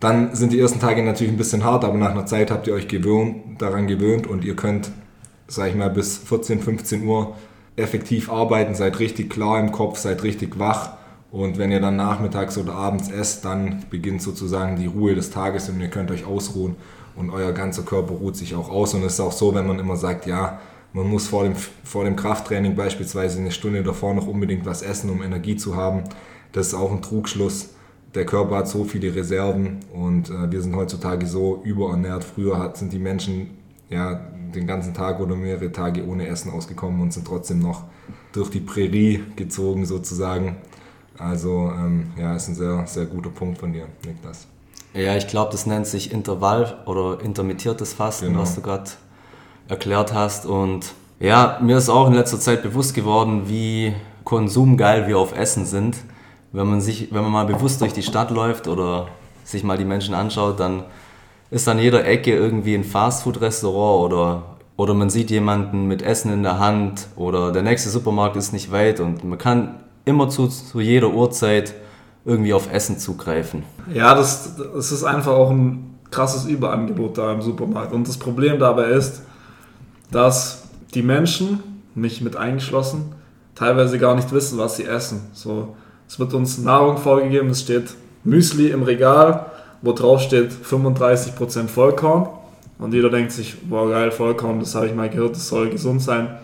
dann 0.00 0.34
sind 0.34 0.52
die 0.52 0.60
ersten 0.60 0.80
Tage 0.80 1.02
natürlich 1.02 1.32
ein 1.32 1.38
bisschen 1.38 1.62
hart, 1.62 1.84
aber 1.84 1.98
nach 1.98 2.10
einer 2.10 2.26
Zeit 2.26 2.50
habt 2.50 2.66
ihr 2.66 2.74
euch 2.74 2.88
gewöhnt, 2.88 3.60
daran 3.60 3.86
gewöhnt 3.86 4.26
und 4.26 4.44
ihr 4.44 4.56
könnt, 4.56 4.90
sag 5.46 5.68
ich 5.68 5.74
mal, 5.74 5.90
bis 5.90 6.18
14, 6.18 6.60
15 6.60 7.06
Uhr 7.06 7.34
effektiv 7.76 8.30
arbeiten, 8.30 8.74
seid 8.74 8.98
richtig 8.98 9.30
klar 9.30 9.60
im 9.60 9.72
Kopf, 9.72 9.98
seid 9.98 10.22
richtig 10.22 10.58
wach 10.58 10.96
und 11.30 11.58
wenn 11.58 11.70
ihr 11.70 11.80
dann 11.80 11.96
nachmittags 11.96 12.56
oder 12.56 12.74
abends 12.74 13.10
esst, 13.10 13.44
dann 13.44 13.84
beginnt 13.90 14.22
sozusagen 14.22 14.76
die 14.76 14.86
Ruhe 14.86 15.14
des 15.14 15.30
Tages 15.30 15.68
und 15.68 15.80
ihr 15.80 15.88
könnt 15.88 16.10
euch 16.10 16.24
ausruhen 16.24 16.76
und 17.16 17.30
euer 17.30 17.52
ganzer 17.52 17.82
Körper 17.82 18.14
ruht 18.14 18.36
sich 18.36 18.54
auch 18.54 18.70
aus. 18.70 18.94
Und 18.94 19.02
es 19.02 19.14
ist 19.14 19.20
auch 19.20 19.32
so, 19.32 19.54
wenn 19.54 19.66
man 19.66 19.78
immer 19.78 19.96
sagt, 19.96 20.26
ja, 20.26 20.60
man 20.92 21.08
muss 21.08 21.26
vor 21.26 21.44
dem, 21.44 21.54
vor 21.84 22.04
dem 22.04 22.16
Krafttraining 22.16 22.74
beispielsweise 22.74 23.38
eine 23.38 23.50
Stunde 23.50 23.82
davor 23.82 24.14
noch 24.14 24.26
unbedingt 24.26 24.64
was 24.64 24.82
essen, 24.82 25.10
um 25.10 25.22
Energie 25.22 25.56
zu 25.56 25.76
haben. 25.76 26.04
Das 26.52 26.68
ist 26.68 26.74
auch 26.74 26.92
ein 26.92 27.02
Trugschluss. 27.02 27.70
Der 28.14 28.24
Körper 28.24 28.56
hat 28.56 28.68
so 28.68 28.84
viele 28.84 29.14
Reserven 29.14 29.80
und 29.92 30.30
äh, 30.30 30.50
wir 30.50 30.62
sind 30.62 30.74
heutzutage 30.74 31.26
so 31.26 31.60
überernährt. 31.64 32.24
Früher 32.24 32.58
hat, 32.58 32.78
sind 32.78 32.94
die 32.94 32.98
Menschen 32.98 33.50
ja, 33.88 34.14
den 34.54 34.66
ganzen 34.66 34.94
Tag 34.94 35.20
oder 35.20 35.36
mehrere 35.36 35.70
Tage 35.72 36.06
ohne 36.06 36.26
Essen 36.26 36.50
ausgekommen 36.50 37.00
und 37.00 37.12
sind 37.12 37.26
trotzdem 37.26 37.60
noch 37.60 37.84
durch 38.32 38.50
die 38.50 38.60
Prärie 38.60 39.24
gezogen 39.36 39.86
sozusagen. 39.86 40.56
Also 41.18 41.70
ähm, 41.74 42.12
ja, 42.18 42.34
ist 42.34 42.48
ein 42.48 42.54
sehr, 42.54 42.86
sehr 42.86 43.06
guter 43.06 43.30
Punkt 43.30 43.58
von 43.58 43.72
dir, 43.72 43.86
Niklas. 44.04 44.46
Ja, 44.92 45.16
ich 45.16 45.26
glaube, 45.26 45.52
das 45.52 45.66
nennt 45.66 45.86
sich 45.86 46.12
Intervall 46.12 46.78
oder 46.86 47.20
intermittiertes 47.22 47.92
Fasten, 47.92 48.28
genau. 48.28 48.40
was 48.40 48.54
du 48.54 48.62
gerade 48.62 48.90
erklärt 49.68 50.14
hast. 50.14 50.46
Und 50.46 50.94
ja, 51.20 51.58
mir 51.62 51.76
ist 51.76 51.88
auch 51.88 52.08
in 52.08 52.14
letzter 52.14 52.40
Zeit 52.40 52.62
bewusst 52.62 52.94
geworden, 52.94 53.42
wie 53.46 53.94
konsumgeil 54.24 55.06
wir 55.06 55.18
auf 55.18 55.36
Essen 55.36 55.66
sind. 55.66 55.96
Wenn 56.52 56.66
man, 56.66 56.80
sich, 56.80 57.12
wenn 57.12 57.22
man 57.22 57.32
mal 57.32 57.46
bewusst 57.46 57.80
durch 57.80 57.92
die 57.92 58.02
Stadt 58.02 58.30
läuft 58.30 58.68
oder 58.68 59.08
sich 59.44 59.62
mal 59.64 59.76
die 59.76 59.84
Menschen 59.84 60.14
anschaut, 60.14 60.58
dann 60.60 60.84
ist 61.50 61.68
an 61.68 61.78
jeder 61.78 62.04
Ecke 62.04 62.34
irgendwie 62.34 62.74
ein 62.74 62.84
Fastfood-Restaurant 62.84 64.12
oder, 64.12 64.42
oder 64.76 64.94
man 64.94 65.10
sieht 65.10 65.30
jemanden 65.30 65.86
mit 65.86 66.02
Essen 66.02 66.32
in 66.32 66.42
der 66.42 66.58
Hand 66.58 67.08
oder 67.16 67.52
der 67.52 67.62
nächste 67.62 67.90
Supermarkt 67.90 68.36
ist 68.36 68.52
nicht 68.52 68.72
weit 68.72 69.00
und 69.00 69.24
man 69.24 69.38
kann 69.38 69.76
immer 70.04 70.28
zu, 70.28 70.48
zu 70.48 70.80
jeder 70.80 71.10
Uhrzeit 71.10 71.74
irgendwie 72.24 72.52
auf 72.52 72.72
Essen 72.72 72.98
zugreifen. 72.98 73.62
Ja, 73.92 74.14
das, 74.14 74.56
das 74.56 74.90
ist 74.90 75.04
einfach 75.04 75.32
auch 75.32 75.50
ein 75.50 75.98
krasses 76.10 76.46
Überangebot 76.46 77.18
da 77.18 77.32
im 77.32 77.42
Supermarkt. 77.42 77.92
Und 77.92 78.08
das 78.08 78.16
Problem 78.16 78.58
dabei 78.58 78.90
ist, 78.90 79.22
dass 80.10 80.64
die 80.94 81.02
Menschen, 81.02 81.62
mich 81.94 82.20
mit 82.20 82.36
eingeschlossen, 82.36 83.14
teilweise 83.54 83.98
gar 83.98 84.14
nicht 84.14 84.30
wissen, 84.32 84.58
was 84.58 84.76
sie 84.76 84.84
essen. 84.84 85.22
So, 85.32 85.76
es 86.08 86.18
wird 86.18 86.34
uns 86.34 86.58
Nahrung 86.58 86.98
vorgegeben, 86.98 87.50
es 87.50 87.62
steht 87.62 87.94
Müsli 88.22 88.68
im 88.68 88.82
Regal, 88.82 89.46
wo 89.86 89.92
drauf 89.92 90.20
steht 90.20 90.50
35% 90.52 91.68
Vollkorn. 91.68 92.28
Und 92.78 92.92
jeder 92.92 93.08
denkt 93.08 93.32
sich, 93.32 93.56
boah 93.62 93.88
geil, 93.88 94.10
Vollkorn, 94.10 94.60
das 94.60 94.74
habe 94.74 94.86
ich 94.86 94.94
mal 94.94 95.08
gehört, 95.08 95.36
das 95.36 95.48
soll 95.48 95.70
gesund 95.70 96.02
sein 96.02 96.36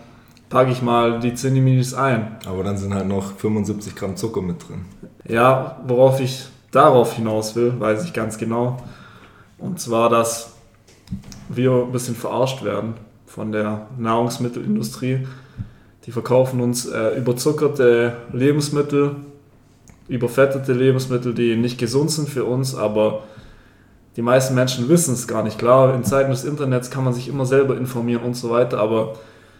packe 0.53 0.71
ich 0.71 0.83
mal 0.83 1.19
die 1.19 1.33
Zinni-Minis 1.33 1.95
ein. 1.95 2.37
Aber 2.45 2.63
dann 2.63 2.77
sind 2.77 2.93
halt 2.93 3.07
noch 3.07 3.35
75 3.37 3.95
Gramm 3.95 4.15
Zucker 4.15 4.41
mit 4.41 4.69
drin. 4.69 4.85
Ja, 5.27 5.81
worauf 5.87 6.19
ich 6.21 6.45
darauf 6.71 7.13
hinaus 7.13 7.55
will, 7.55 7.73
weiß 7.79 8.05
ich 8.05 8.13
ganz 8.13 8.37
genau. 8.37 8.77
Und 9.57 9.79
zwar, 9.79 10.09
dass 10.09 10.51
wir 11.49 11.71
ein 11.71 11.91
bisschen 11.91 12.15
verarscht 12.15 12.63
werden 12.63 12.93
von 13.25 13.51
der 13.51 13.87
Nahrungsmittelindustrie. 13.97 15.27
Die 16.05 16.11
verkaufen 16.11 16.61
uns 16.61 16.85
äh, 16.85 17.17
überzuckerte 17.17 18.17
Lebensmittel, 18.31 19.15
überfettete 20.07 20.73
Lebensmittel, 20.73 21.33
die 21.33 21.55
nicht 21.55 21.79
gesund 21.79 22.11
sind 22.11 22.29
für 22.29 22.45
uns, 22.45 22.75
aber 22.75 23.23
die 24.15 24.21
meisten 24.21 24.55
Menschen 24.55 24.89
wissen 24.89 25.13
es 25.13 25.27
gar 25.27 25.43
nicht. 25.43 25.57
Klar, 25.57 25.95
in 25.95 26.03
Zeiten 26.03 26.31
des 26.31 26.43
Internets 26.43 26.91
kann 26.91 27.03
man 27.03 27.13
sich 27.13 27.27
immer 27.27 27.45
selber 27.45 27.77
informieren 27.77 28.23
und 28.23 28.35
so 28.35 28.49
weiter, 28.49 28.79
aber 28.79 29.15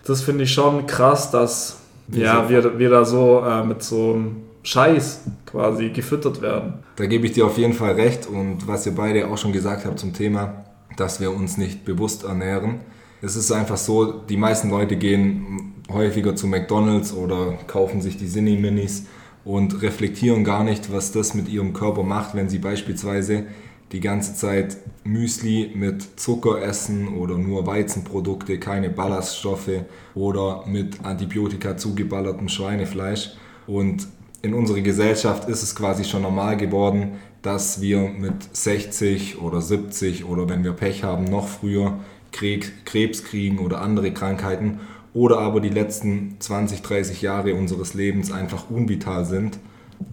das 0.06 0.22
finde 0.22 0.44
ich 0.44 0.54
schon 0.54 0.86
krass, 0.86 1.32
dass 1.32 1.80
ja, 2.10 2.50
wir, 2.50 2.78
wir 2.78 2.90
da 2.90 3.06
so 3.06 3.44
äh, 3.46 3.64
mit 3.64 3.82
so 3.82 4.14
einem 4.14 4.36
Scheiß 4.64 5.22
quasi 5.46 5.90
gefüttert 5.90 6.42
werden. 6.42 6.74
Da 6.96 7.06
gebe 7.06 7.26
ich 7.26 7.34
dir 7.34 7.46
auf 7.46 7.58
jeden 7.58 7.74
Fall 7.74 7.94
recht 7.94 8.28
und 8.28 8.68
was 8.68 8.86
ihr 8.86 8.94
beide 8.94 9.28
auch 9.28 9.38
schon 9.38 9.52
gesagt 9.52 9.86
habt 9.86 10.00
zum 10.00 10.14
Thema, 10.14 10.66
dass 10.98 11.20
wir 11.20 11.32
uns 11.32 11.58
nicht 11.58 11.86
bewusst 11.86 12.24
ernähren. 12.24 12.82
Es 13.22 13.36
ist 13.36 13.52
einfach 13.52 13.78
so, 13.78 14.12
die 14.12 14.38
meisten 14.38 14.70
Leute 14.70 14.98
gehen 14.98 15.74
häufiger 15.92 16.36
zu 16.36 16.48
McDonald's 16.48 17.14
oder 17.14 17.54
kaufen 17.68 18.02
sich 18.02 18.18
die 18.18 18.28
Cine 18.28 18.58
Minis 18.58 19.06
und 19.46 19.82
reflektieren 19.82 20.44
gar 20.44 20.64
nicht, 20.64 20.92
was 20.92 21.12
das 21.12 21.34
mit 21.34 21.50
ihrem 21.50 21.74
Körper 21.74 22.04
macht, 22.04 22.36
wenn 22.36 22.50
sie 22.50 22.60
beispielsweise 22.60 23.46
die 23.94 24.00
ganze 24.00 24.34
Zeit 24.34 24.78
Müsli 25.04 25.72
mit 25.76 26.20
Zucker 26.20 26.62
essen 26.62 27.16
oder 27.16 27.38
nur 27.38 27.68
Weizenprodukte, 27.68 28.58
keine 28.60 28.90
Ballaststoffe 28.90 29.84
oder 30.16 30.66
mit 30.66 31.06
Antibiotika 31.06 31.78
zugeballertem 31.78 32.50
Schweinefleisch. 32.50 33.34
Und 33.68 34.08
in 34.42 34.54
unserer 34.54 34.82
Gesellschaft 34.82 35.48
ist 35.48 35.64
es 35.64 35.76
quasi 35.76 36.04
schon 36.04 36.24
normal 36.24 36.58
geworden, 36.58 37.14
dass 37.44 37.82
wir 37.82 38.10
mit 38.10 38.34
60 38.56 39.42
oder 39.42 39.62
70 39.62 40.26
oder 40.26 40.50
wenn 40.50 40.64
wir 40.64 40.74
Pech 40.74 41.04
haben, 41.04 41.26
noch 41.26 41.48
früher 41.48 42.00
Krebs 42.32 43.24
kriegen 43.24 43.60
oder 43.60 43.82
andere 43.82 44.12
Krankheiten 44.12 44.80
oder 45.14 45.40
aber 45.40 45.62
die 45.62 45.70
letzten 45.70 46.38
20, 46.40 46.82
30 46.82 47.22
Jahre 47.22 47.54
unseres 47.54 47.94
Lebens 47.94 48.32
einfach 48.32 48.70
unvital 48.70 49.26
sind, 49.26 49.60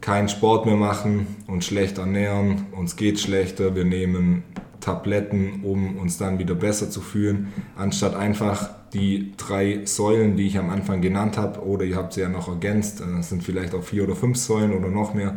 keinen 0.00 0.28
Sport 0.28 0.66
mehr 0.66 0.76
machen, 0.76 1.26
uns 1.46 1.66
schlecht 1.66 1.98
ernähren, 1.98 2.66
uns 2.72 2.96
geht 2.96 3.20
schlechter, 3.20 3.74
wir 3.74 3.84
nehmen 3.84 4.42
Tabletten, 4.80 5.60
um 5.62 5.98
uns 5.98 6.18
dann 6.18 6.38
wieder 6.38 6.54
besser 6.54 6.90
zu 6.90 7.00
fühlen, 7.00 7.52
anstatt 7.76 8.16
einfach 8.16 8.70
die 8.92 9.32
drei 9.36 9.84
Säulen, 9.84 10.36
die 10.36 10.46
ich 10.46 10.58
am 10.58 10.70
Anfang 10.70 11.00
genannt 11.00 11.36
habe, 11.36 11.60
oder 11.60 11.84
ihr 11.84 11.96
habt 11.96 12.12
sie 12.12 12.22
ja 12.22 12.28
noch 12.28 12.48
ergänzt, 12.48 13.02
es 13.18 13.28
sind 13.28 13.42
vielleicht 13.42 13.74
auch 13.74 13.84
vier 13.84 14.04
oder 14.04 14.16
fünf 14.16 14.36
Säulen 14.36 14.72
oder 14.72 14.88
noch 14.88 15.14
mehr, 15.14 15.36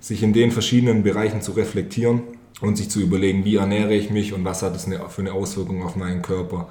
sich 0.00 0.22
in 0.22 0.32
den 0.32 0.50
verschiedenen 0.50 1.02
Bereichen 1.02 1.40
zu 1.40 1.52
reflektieren 1.52 2.22
und 2.60 2.76
sich 2.76 2.90
zu 2.90 3.00
überlegen, 3.00 3.44
wie 3.44 3.56
ernähre 3.56 3.94
ich 3.94 4.10
mich 4.10 4.32
und 4.32 4.44
was 4.44 4.62
hat 4.62 4.74
es 4.74 4.84
für 4.84 5.20
eine 5.22 5.32
Auswirkung 5.32 5.82
auf 5.82 5.96
meinen 5.96 6.22
Körper, 6.22 6.68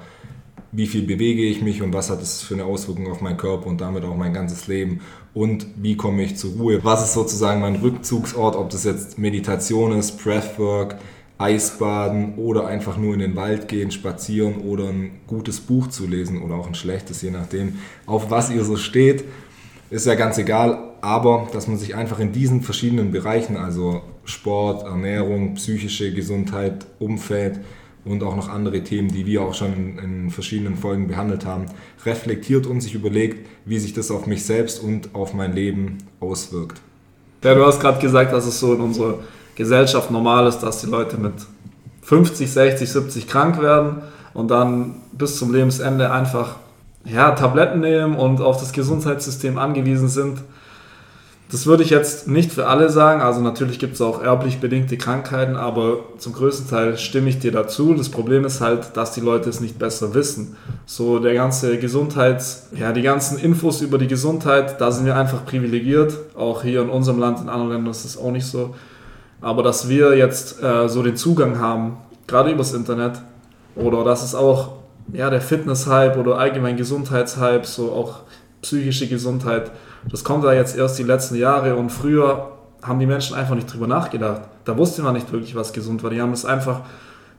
wie 0.72 0.86
viel 0.86 1.02
bewege 1.02 1.42
ich 1.42 1.62
mich 1.62 1.82
und 1.82 1.92
was 1.92 2.10
hat 2.10 2.22
es 2.22 2.42
für 2.42 2.54
eine 2.54 2.64
Auswirkung 2.64 3.10
auf 3.10 3.20
meinen 3.20 3.36
Körper 3.36 3.66
und 3.66 3.80
damit 3.80 4.04
auch 4.04 4.16
mein 4.16 4.32
ganzes 4.32 4.68
Leben 4.68 5.00
und 5.34 5.66
wie 5.76 5.96
komme 5.96 6.22
ich 6.22 6.36
zur 6.36 6.52
Ruhe. 6.52 6.80
Was 6.84 7.02
ist 7.04 7.14
sozusagen 7.14 7.60
mein 7.60 7.76
Rückzugsort, 7.76 8.56
ob 8.56 8.70
das 8.70 8.84
jetzt 8.84 9.18
Meditation 9.18 9.92
ist, 9.92 10.22
Breathwork, 10.22 10.96
Eisbaden 11.38 12.34
oder 12.36 12.66
einfach 12.66 12.98
nur 12.98 13.14
in 13.14 13.20
den 13.20 13.34
Wald 13.34 13.66
gehen, 13.66 13.90
spazieren 13.90 14.58
oder 14.58 14.88
ein 14.88 15.20
gutes 15.26 15.60
Buch 15.60 15.88
zu 15.88 16.06
lesen 16.06 16.42
oder 16.42 16.54
auch 16.54 16.66
ein 16.66 16.74
schlechtes, 16.74 17.22
je 17.22 17.30
nachdem, 17.30 17.78
auf 18.06 18.30
was 18.30 18.50
ihr 18.50 18.62
so 18.62 18.76
steht, 18.76 19.24
ist 19.88 20.06
ja 20.06 20.14
ganz 20.14 20.38
egal, 20.38 20.92
aber 21.00 21.48
dass 21.52 21.66
man 21.66 21.78
sich 21.78 21.94
einfach 21.96 22.20
in 22.20 22.32
diesen 22.32 22.62
verschiedenen 22.62 23.10
Bereichen, 23.10 23.56
also 23.56 24.02
Sport, 24.24 24.84
Ernährung, 24.84 25.54
psychische 25.54 26.12
Gesundheit, 26.12 26.86
Umfeld, 26.98 27.60
und 28.10 28.22
auch 28.24 28.34
noch 28.34 28.48
andere 28.48 28.82
Themen, 28.82 29.08
die 29.08 29.24
wir 29.24 29.42
auch 29.42 29.54
schon 29.54 29.72
in, 29.72 29.98
in, 29.98 30.30
verschiedenen 30.30 30.76
Folgen 30.76 31.06
behandelt 31.06 31.46
haben, 31.46 31.66
reflektiert 32.04 32.66
und 32.66 32.80
sich 32.80 32.94
überlegt, 32.94 33.46
wie 33.64 33.78
sich 33.78 33.92
das 33.92 34.10
auf 34.10 34.26
mich 34.26 34.44
selbst 34.44 34.82
und 34.82 35.14
auf 35.14 35.32
mein 35.32 35.54
Leben 35.54 35.98
auswirkt. 36.18 36.80
Ja, 37.44 37.54
du 37.54 37.64
hast 37.64 37.80
gerade 37.80 38.00
gesagt, 38.00 38.32
dass 38.32 38.46
es 38.46 38.58
so 38.58 38.74
in 38.74 38.80
unserer 38.80 39.20
Gesellschaft 39.54 40.10
normal 40.10 40.46
ist, 40.46 40.58
dass 40.58 40.80
die 40.80 40.88
Leute 40.88 41.16
mit 41.18 41.34
50, 42.02 42.50
60, 42.50 42.90
70 42.90 43.28
krank 43.28 43.62
werden 43.62 44.02
und 44.34 44.50
dann 44.50 44.96
bis 45.12 45.38
zum 45.38 45.52
Lebensende 45.52 46.10
einfach 46.10 46.56
ja, 47.04 47.30
Tabletten 47.30 47.80
nehmen 47.80 48.16
und 48.16 48.40
auf 48.40 48.58
das 48.58 48.72
Gesundheitssystem 48.72 49.56
angewiesen 49.56 50.08
sind. 50.08 50.42
Das 51.50 51.66
würde 51.66 51.82
ich 51.82 51.90
jetzt 51.90 52.28
nicht 52.28 52.52
für 52.52 52.68
alle 52.68 52.90
sagen. 52.90 53.22
Also 53.22 53.40
natürlich 53.40 53.80
gibt 53.80 53.94
es 53.94 54.00
auch 54.00 54.22
erblich 54.22 54.60
bedingte 54.60 54.96
Krankheiten, 54.96 55.56
aber 55.56 55.98
zum 56.18 56.32
größten 56.32 56.68
Teil 56.70 56.96
stimme 56.96 57.28
ich 57.28 57.40
dir 57.40 57.50
dazu. 57.50 57.92
Das 57.94 58.08
Problem 58.08 58.44
ist 58.44 58.60
halt, 58.60 58.96
dass 58.96 59.12
die 59.14 59.20
Leute 59.20 59.50
es 59.50 59.60
nicht 59.60 59.76
besser 59.76 60.14
wissen. 60.14 60.56
So 60.86 61.18
der 61.18 61.34
ganze 61.34 61.78
Gesundheits, 61.78 62.68
ja, 62.78 62.92
die 62.92 63.02
ganzen 63.02 63.36
Infos 63.36 63.80
über 63.80 63.98
die 63.98 64.06
Gesundheit, 64.06 64.80
da 64.80 64.92
sind 64.92 65.06
wir 65.06 65.16
einfach 65.16 65.44
privilegiert. 65.44 66.14
Auch 66.36 66.62
hier 66.62 66.82
in 66.82 66.88
unserem 66.88 67.18
Land, 67.18 67.40
in 67.40 67.48
anderen 67.48 67.72
Ländern 67.72 67.90
ist 67.90 68.04
es 68.04 68.16
auch 68.16 68.30
nicht 68.30 68.46
so. 68.46 68.76
Aber 69.40 69.64
dass 69.64 69.88
wir 69.88 70.16
jetzt 70.16 70.62
äh, 70.62 70.88
so 70.88 71.02
den 71.02 71.16
Zugang 71.16 71.58
haben, 71.58 71.96
gerade 72.28 72.52
übers 72.52 72.72
Internet, 72.74 73.20
oder 73.74 74.04
dass 74.04 74.22
es 74.22 74.36
auch 74.36 74.72
ja, 75.12 75.30
der 75.30 75.40
Fitness-Hype 75.40 76.16
oder 76.16 76.38
allgemein 76.38 76.76
Gesundheitshype, 76.76 77.66
so 77.66 77.90
auch 77.90 78.20
psychische 78.62 79.08
Gesundheit, 79.08 79.72
das 80.08 80.24
kommt 80.24 80.44
da 80.44 80.52
jetzt 80.52 80.76
erst 80.76 80.98
die 80.98 81.02
letzten 81.02 81.36
Jahre 81.36 81.76
und 81.76 81.90
früher 81.90 82.52
haben 82.82 82.98
die 82.98 83.06
Menschen 83.06 83.36
einfach 83.36 83.54
nicht 83.54 83.72
drüber 83.72 83.86
nachgedacht. 83.86 84.42
Da 84.64 84.76
wusste 84.76 85.02
man 85.02 85.14
nicht 85.14 85.30
wirklich, 85.32 85.54
was 85.54 85.72
gesund 85.72 86.02
war. 86.02 86.10
Die 86.10 86.20
haben 86.20 86.32
es 86.32 86.44
einfach 86.44 86.80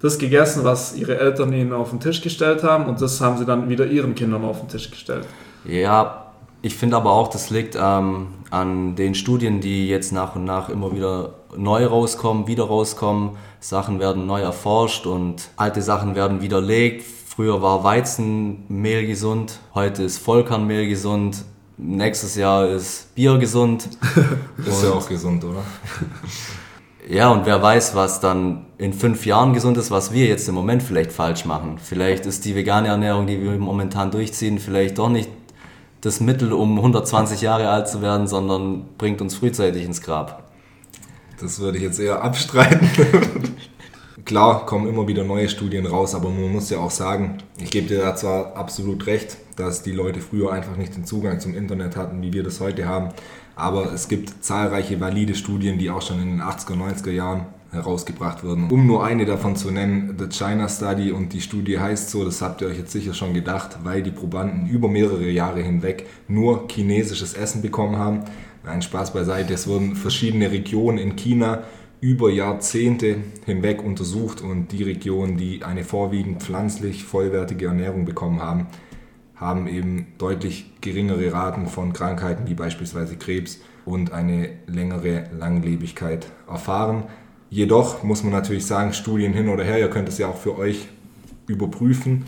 das 0.02 0.17
gegessen, 0.17 0.63
was 0.63 0.95
ihre 0.95 1.19
Eltern 1.19 1.54
ihnen 1.54 1.74
auf 1.74 1.91
den 1.91 2.00
Tisch 2.00 2.21
gestellt 2.21 2.63
haben 2.63 2.86
und 2.86 3.02
das 3.02 3.21
haben 3.21 3.38
sie 3.38 3.45
dann 3.45 3.69
wieder 3.69 3.86
ihren 3.86 4.15
Kindern 4.15 4.43
auf 4.43 4.60
den 4.60 4.69
Tisch 4.69 4.89
gestellt. 4.89 5.28
Ja, 5.63 6.32
ich 6.63 6.76
finde 6.76 6.97
aber 6.97 7.12
auch, 7.12 7.28
das 7.28 7.50
liegt 7.50 7.76
ähm, 7.80 8.28
an 8.50 8.95
den 8.95 9.15
Studien, 9.15 9.62
die 9.62 9.88
jetzt 9.88 10.12
nach 10.12 10.36
und 10.36 10.45
nach 10.45 10.69
immer 10.69 10.93
wieder 10.93 11.34
neu 11.56 11.86
rauskommen, 11.86 12.47
wieder 12.47 12.65
rauskommen. 12.65 13.32
Sachen 13.60 14.00
werden 14.00 14.26
neu 14.26 14.41
erforscht 14.41 15.06
und 15.06 15.50
alte 15.56 15.82
Sachen 15.82 16.15
werden 16.15 16.41
widerlegt. 16.41 17.06
Früher 17.28 17.62
war 17.62 17.84
Weizenmehl 17.84 19.08
gesund, 19.08 19.60
heute 19.74 20.04
ist 20.04 20.17
Vollkornmehl 20.17 20.88
gesund, 20.88 21.45
nächstes 21.82 22.36
Jahr 22.36 22.67
ist 22.67 23.13
Bier 23.15 23.38
gesund. 23.38 23.89
ist 24.65 24.84
ja 24.84 24.91
auch 24.91 25.08
gesund, 25.08 25.44
oder? 25.44 25.63
ja, 27.10 27.30
und 27.30 27.46
wer 27.46 27.62
weiß, 27.62 27.96
was 27.96 28.20
dann 28.20 28.67
in 28.78 28.94
fünf 28.94 29.26
Jahren 29.26 29.54
gesund 29.54 29.78
ist, 29.78 29.91
was 29.91 30.13
wir 30.13 30.28
jetzt 30.28 30.48
im 30.48 30.56
Moment 30.56 30.84
vielleicht 30.84 31.12
falsch 31.12 31.46
machen. 31.46 31.78
Vielleicht 31.84 32.26
ist 32.26 32.46
die 32.46 32.56
vegane 32.56 32.88
Ernährung, 32.88 33.28
die 33.28 33.41
wir 33.41 33.52
momentan 33.58 34.12
durchziehen, 34.12 34.60
vielleicht 34.60 34.98
doch 34.98 35.10
nicht 35.10 35.30
das 36.02 36.20
Mittel, 36.20 36.54
um 36.54 36.78
120 36.78 37.41
Jahre 37.41 37.70
alt 37.70 37.88
zu 37.88 38.02
werden, 38.02 38.28
sondern 38.28 38.86
bringt 38.98 39.22
uns 39.22 39.36
frühzeitig 39.36 39.84
ins 39.84 40.02
Grab. 40.02 40.52
Das 41.39 41.60
würde 41.60 41.78
ich 41.78 41.84
jetzt 41.84 42.00
eher 42.00 42.24
abstreiten. 42.24 42.89
Klar 44.32 44.65
kommen 44.65 44.88
immer 44.88 45.10
wieder 45.10 45.26
neue 45.26 45.50
Studien 45.50 45.86
raus, 45.86 46.15
aber 46.15 46.30
man 46.30 46.54
muss 46.54 46.70
ja 46.70 46.78
auch 46.78 46.89
sagen, 46.89 47.39
ich 47.60 47.70
gebe 47.70 47.89
dir 47.89 48.00
da 48.00 48.15
zwar 48.15 48.56
absolut 48.56 49.06
recht, 49.06 49.36
dass 49.58 49.84
die 49.84 49.91
Leute 49.91 50.22
früher 50.22 50.54
einfach 50.54 50.78
nicht 50.78 50.96
den 50.96 51.04
Zugang 51.04 51.41
zum 51.41 51.54
Internet 51.54 51.98
hatten, 51.98 52.22
wie 52.22 52.32
wir 52.32 52.41
das 52.41 52.62
heute 52.62 52.88
haben, 52.88 53.10
aber 53.58 53.91
es 53.91 54.08
gibt 54.08 54.41
zahlreiche 54.41 55.02
valide 55.02 55.36
Studien, 55.36 55.78
die 55.78 55.89
auch 55.89 56.02
schon 56.02 56.22
in 56.22 56.30
den 56.30 56.41
80er, 56.41 56.78
90er 56.78 57.12
Jahren 57.12 57.48
herausgebracht 57.74 58.41
wurden. 58.46 58.70
Um 58.72 58.88
nur 58.88 59.04
eine 59.04 59.26
davon 59.26 59.58
zu 59.58 59.70
nennen, 59.70 60.15
The 60.17 60.30
China 60.30 60.70
Study 60.70 61.12
und 61.12 61.34
die 61.34 61.41
Studie 61.41 61.78
heißt 61.78 62.10
so, 62.10 62.24
das 62.24 62.41
habt 62.41 62.62
ihr 62.62 62.67
euch 62.67 62.78
jetzt 62.78 62.94
sicher 62.94 63.13
schon 63.13 63.34
gedacht, 63.34 63.80
weil 63.84 64.02
die 64.02 64.12
Probanden 64.12 64.70
über 64.70 64.88
mehrere 64.88 65.30
Jahre 65.30 65.62
hinweg 65.62 66.08
nur 66.30 66.70
chinesisches 66.70 67.34
Essen 67.34 67.62
bekommen 67.62 67.98
haben. 67.98 68.24
Ein 68.63 68.82
Spaß 68.82 69.12
beiseite, 69.12 69.54
es 69.54 69.67
wurden 69.67 69.98
verschiedene 69.98 70.52
Regionen 70.52 71.00
in 71.00 71.17
China 71.17 71.63
über 72.02 72.32
Jahrzehnte 72.32 73.18
hinweg 73.46 73.84
untersucht 73.84 74.42
und 74.42 74.72
die 74.72 74.82
Regionen, 74.82 75.38
die 75.38 75.64
eine 75.64 75.84
vorwiegend 75.84 76.42
pflanzlich 76.42 77.04
vollwertige 77.04 77.68
Ernährung 77.68 78.06
bekommen 78.06 78.42
haben, 78.42 78.68
haben 79.36 79.68
eben 79.68 80.08
deutlich 80.18 80.72
geringere 80.82 81.32
Raten 81.32 81.68
von 81.68 81.94
Krankheiten 81.94 82.48
wie 82.48 82.56
beispielsweise 82.56 83.18
Krebs 83.18 83.62
und 83.86 84.12
eine 84.14 84.50
längere 84.66 85.30
Langlebigkeit 85.38 86.26
erfahren. 86.50 87.04
Jedoch 87.52 88.02
muss 88.02 88.24
man 88.24 88.34
natürlich 88.34 88.66
sagen, 88.66 88.94
Studien 88.94 89.34
hin 89.34 89.48
oder 89.48 89.64
her, 89.64 89.80
ihr 89.80 89.90
könnt 89.90 90.10
es 90.10 90.18
ja 90.18 90.28
auch 90.28 90.38
für 90.38 90.58
euch 90.58 90.88
überprüfen. 91.48 92.26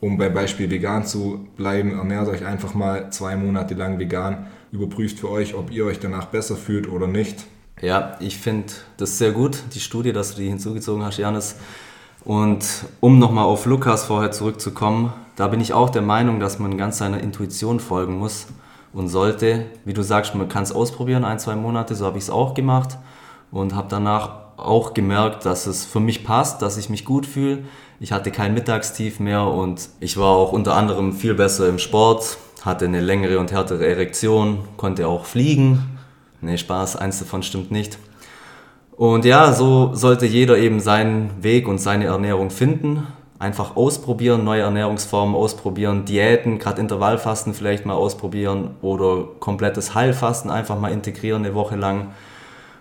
Um 0.00 0.18
beim 0.18 0.34
Beispiel 0.34 0.68
vegan 0.68 1.06
zu 1.06 1.46
bleiben, 1.56 1.92
ernährt 1.96 2.26
euch 2.26 2.44
einfach 2.44 2.74
mal 2.74 3.12
zwei 3.12 3.36
Monate 3.36 3.74
lang 3.74 4.00
vegan, 4.00 4.46
überprüft 4.72 5.20
für 5.20 5.30
euch, 5.30 5.54
ob 5.54 5.70
ihr 5.70 5.84
euch 5.84 6.00
danach 6.00 6.26
besser 6.26 6.56
fühlt 6.56 6.88
oder 6.88 7.06
nicht 7.06 7.46
ja, 7.82 8.16
ich 8.20 8.38
finde 8.38 8.72
das 8.96 9.18
sehr 9.18 9.32
gut, 9.32 9.58
die 9.74 9.80
Studie, 9.80 10.12
dass 10.12 10.34
du 10.34 10.40
die 10.40 10.48
hinzugezogen 10.48 11.04
hast, 11.04 11.18
Janis. 11.18 11.56
Und 12.24 12.64
um 13.00 13.18
nochmal 13.18 13.44
auf 13.44 13.66
Lukas 13.66 14.04
vorher 14.04 14.30
zurückzukommen, 14.30 15.12
da 15.34 15.48
bin 15.48 15.60
ich 15.60 15.74
auch 15.74 15.90
der 15.90 16.02
Meinung, 16.02 16.38
dass 16.38 16.60
man 16.60 16.78
ganz 16.78 16.98
seiner 16.98 17.20
Intuition 17.20 17.80
folgen 17.80 18.18
muss 18.18 18.46
und 18.92 19.08
sollte. 19.08 19.66
Wie 19.84 19.92
du 19.92 20.02
sagst, 20.02 20.34
man 20.36 20.48
kann 20.48 20.62
es 20.62 20.70
ausprobieren, 20.70 21.24
ein, 21.24 21.40
zwei 21.40 21.56
Monate, 21.56 21.96
so 21.96 22.06
habe 22.06 22.18
ich 22.18 22.24
es 22.24 22.30
auch 22.30 22.54
gemacht 22.54 22.96
und 23.50 23.74
habe 23.74 23.88
danach 23.90 24.30
auch 24.56 24.94
gemerkt, 24.94 25.44
dass 25.44 25.66
es 25.66 25.84
für 25.84 25.98
mich 25.98 26.24
passt, 26.24 26.62
dass 26.62 26.76
ich 26.76 26.88
mich 26.88 27.04
gut 27.04 27.26
fühle. 27.26 27.64
Ich 27.98 28.12
hatte 28.12 28.30
kein 28.30 28.54
Mittagstief 28.54 29.18
mehr 29.18 29.44
und 29.44 29.88
ich 29.98 30.16
war 30.16 30.28
auch 30.28 30.52
unter 30.52 30.76
anderem 30.76 31.12
viel 31.12 31.34
besser 31.34 31.68
im 31.68 31.80
Sport, 31.80 32.38
hatte 32.60 32.84
eine 32.84 33.00
längere 33.00 33.40
und 33.40 33.50
härtere 33.50 33.86
Erektion, 33.86 34.58
konnte 34.76 35.08
auch 35.08 35.24
fliegen, 35.24 35.91
Nee, 36.42 36.58
Spaß, 36.58 36.96
eins 36.96 37.20
davon 37.20 37.42
stimmt 37.42 37.70
nicht. 37.70 37.98
Und 38.96 39.24
ja, 39.24 39.52
so 39.52 39.94
sollte 39.94 40.26
jeder 40.26 40.58
eben 40.58 40.80
seinen 40.80 41.42
Weg 41.42 41.66
und 41.68 41.78
seine 41.78 42.06
Ernährung 42.06 42.50
finden. 42.50 43.06
Einfach 43.38 43.76
ausprobieren, 43.76 44.44
neue 44.44 44.62
Ernährungsformen 44.62 45.34
ausprobieren, 45.34 46.04
Diäten, 46.04 46.58
gerade 46.58 46.80
Intervallfasten 46.80 47.54
vielleicht 47.54 47.86
mal 47.86 47.94
ausprobieren 47.94 48.72
oder 48.82 49.24
komplettes 49.40 49.94
Heilfasten 49.94 50.50
einfach 50.50 50.78
mal 50.78 50.92
integrieren 50.92 51.44
eine 51.44 51.54
Woche 51.54 51.76
lang. 51.76 52.08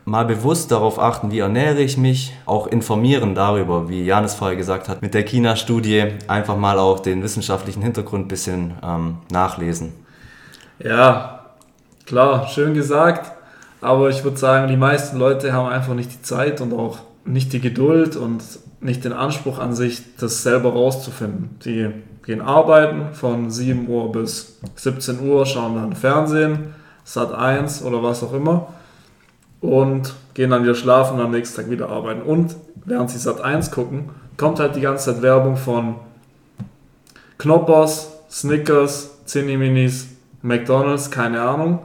mal 0.05 0.25
bewusst 0.25 0.71
darauf 0.71 0.99
achten, 0.99 1.31
wie 1.31 1.39
ernähre 1.39 1.79
ich 1.81 1.97
mich, 1.97 2.33
auch 2.45 2.67
informieren 2.67 3.35
darüber, 3.35 3.89
wie 3.89 4.03
Janis 4.03 4.33
vorher 4.33 4.57
gesagt 4.57 4.89
hat, 4.89 5.01
mit 5.01 5.13
der 5.13 5.23
China-Studie 5.23 6.05
einfach 6.27 6.57
mal 6.57 6.79
auch 6.79 6.99
den 6.99 7.21
wissenschaftlichen 7.23 7.81
Hintergrund 7.81 8.25
ein 8.25 8.27
bisschen 8.27 8.73
ähm, 8.83 9.17
nachlesen. 9.31 9.93
Ja, 10.79 11.51
klar, 12.05 12.47
schön 12.47 12.73
gesagt, 12.73 13.31
aber 13.81 14.09
ich 14.09 14.23
würde 14.23 14.37
sagen, 14.37 14.67
die 14.67 14.77
meisten 14.77 15.17
Leute 15.17 15.53
haben 15.53 15.67
einfach 15.67 15.95
nicht 15.95 16.13
die 16.13 16.21
Zeit 16.21 16.61
und 16.61 16.73
auch 16.73 16.99
nicht 17.25 17.51
die 17.53 17.59
Geduld 17.59 18.15
und 18.15 18.43
nicht 18.79 19.03
den 19.03 19.13
Anspruch 19.13 19.59
an 19.59 19.75
sich, 19.75 20.15
das 20.17 20.43
selber 20.43 20.71
rauszufinden. 20.71 21.57
Die 21.65 21.89
gehen 22.25 22.41
arbeiten 22.41 23.13
von 23.13 23.49
7 23.51 23.87
Uhr 23.87 24.11
bis 24.11 24.59
17 24.75 25.27
Uhr, 25.27 25.45
schauen 25.45 25.75
dann 25.75 25.95
Fernsehen, 25.95 26.73
Sat 27.03 27.33
1 27.33 27.83
oder 27.83 28.03
was 28.03 28.23
auch 28.23 28.33
immer 28.33 28.67
und 29.59 30.13
gehen 30.33 30.51
dann 30.51 30.63
wieder 30.63 30.75
schlafen 30.75 31.17
und 31.17 31.25
am 31.25 31.31
nächsten 31.31 31.61
Tag 31.61 31.71
wieder 31.71 31.89
arbeiten. 31.89 32.21
Und 32.21 32.55
während 32.85 33.09
sie 33.09 33.17
Sat 33.17 33.41
1 33.41 33.71
gucken, 33.71 34.09
kommt 34.37 34.59
halt 34.59 34.75
die 34.75 34.81
ganze 34.81 35.13
Zeit 35.13 35.21
Werbung 35.21 35.55
von 35.57 35.95
Knoppers, 37.37 38.11
Snickers, 38.29 39.25
Zinni-Minis, 39.25 40.07
McDonalds, 40.41 41.11
keine 41.11 41.41
Ahnung. 41.41 41.79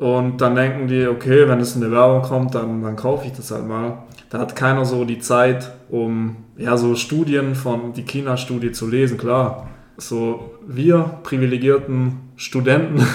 Und 0.00 0.40
dann 0.40 0.54
denken 0.54 0.88
die, 0.88 1.06
okay, 1.06 1.46
wenn 1.46 1.60
es 1.60 1.74
in 1.74 1.82
der 1.82 1.90
Werbung 1.90 2.22
kommt, 2.22 2.54
dann, 2.54 2.82
dann 2.82 2.96
kaufe 2.96 3.26
ich 3.26 3.34
das 3.34 3.50
halt 3.50 3.68
mal. 3.68 3.98
Da 4.30 4.38
hat 4.38 4.56
keiner 4.56 4.86
so 4.86 5.04
die 5.04 5.18
Zeit, 5.18 5.72
um 5.90 6.36
ja 6.56 6.78
so 6.78 6.96
Studien 6.96 7.54
von 7.54 7.92
die 7.92 8.04
China-Studie 8.04 8.72
zu 8.72 8.88
lesen. 8.88 9.18
Klar, 9.18 9.68
so 9.98 10.52
wir 10.66 11.18
privilegierten 11.22 12.30
Studenten 12.36 13.06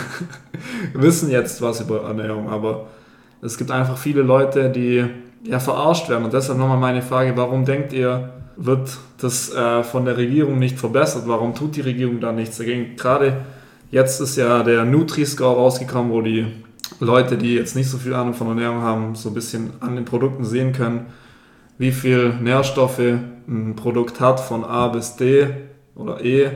wissen 0.93 1.31
jetzt 1.31 1.59
was 1.63 1.81
über 1.81 2.03
Ernährung, 2.03 2.49
aber 2.49 2.85
es 3.41 3.57
gibt 3.57 3.71
einfach 3.71 3.97
viele 3.97 4.21
Leute, 4.21 4.69
die 4.69 5.05
ja 5.43 5.59
verarscht 5.59 6.07
werden. 6.07 6.25
Und 6.25 6.33
deshalb 6.33 6.59
nochmal 6.59 6.77
meine 6.77 7.01
Frage, 7.01 7.35
warum 7.35 7.65
denkt 7.65 7.93
ihr, 7.93 8.29
wird 8.57 8.95
das 9.19 9.51
äh, 9.51 9.81
von 9.81 10.05
der 10.05 10.17
Regierung 10.17 10.59
nicht 10.59 10.77
verbessert? 10.77 11.23
Warum 11.25 11.55
tut 11.55 11.77
die 11.77 11.81
Regierung 11.81 12.19
da 12.19 12.31
nichts 12.31 12.59
dagegen? 12.59 12.95
Gerade 12.95 13.37
jetzt 13.89 14.21
ist 14.21 14.35
ja 14.35 14.61
der 14.61 14.85
Nutri-Score 14.85 15.55
rausgekommen, 15.55 16.11
wo 16.11 16.21
die 16.21 16.45
Leute, 16.99 17.37
die 17.37 17.55
jetzt 17.55 17.75
nicht 17.75 17.89
so 17.89 17.97
viel 17.97 18.13
Ahnung 18.13 18.33
von 18.33 18.47
Ernährung 18.47 18.81
haben, 18.81 19.15
so 19.15 19.29
ein 19.29 19.35
bisschen 19.35 19.73
an 19.79 19.95
den 19.95 20.05
Produkten 20.05 20.45
sehen 20.45 20.73
können, 20.73 21.07
wie 21.77 21.91
viel 21.91 22.33
Nährstoffe 22.35 22.99
ein 22.99 23.75
Produkt 23.75 24.19
hat 24.19 24.39
von 24.39 24.63
A 24.63 24.87
bis 24.87 25.15
D 25.15 25.47
oder 25.95 26.23
E. 26.23 26.51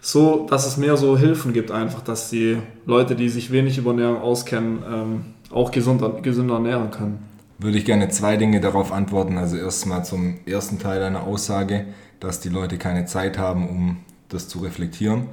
So, 0.00 0.46
dass 0.48 0.66
es 0.66 0.76
mehr 0.76 0.96
so 0.96 1.18
Hilfen 1.18 1.52
gibt 1.52 1.70
einfach, 1.70 2.02
dass 2.02 2.30
die 2.30 2.58
Leute, 2.86 3.16
die 3.16 3.28
sich 3.28 3.50
wenig 3.50 3.78
über 3.78 3.90
Ernährung 3.90 4.22
auskennen, 4.22 4.78
ähm, 4.88 5.24
auch 5.50 5.70
gesünder, 5.70 6.10
gesünder 6.22 6.54
ernähren 6.54 6.90
können. 6.90 7.18
Würde 7.58 7.78
ich 7.78 7.84
gerne 7.84 8.08
zwei 8.08 8.36
Dinge 8.36 8.60
darauf 8.60 8.92
antworten. 8.92 9.36
Also 9.36 9.56
erstmal 9.56 10.04
zum 10.04 10.38
ersten 10.46 10.78
Teil 10.78 11.00
deiner 11.00 11.24
Aussage, 11.24 11.86
dass 12.20 12.40
die 12.40 12.48
Leute 12.48 12.78
keine 12.78 13.06
Zeit 13.06 13.38
haben, 13.38 13.68
um 13.68 13.96
das 14.28 14.48
zu 14.48 14.60
reflektieren. 14.60 15.26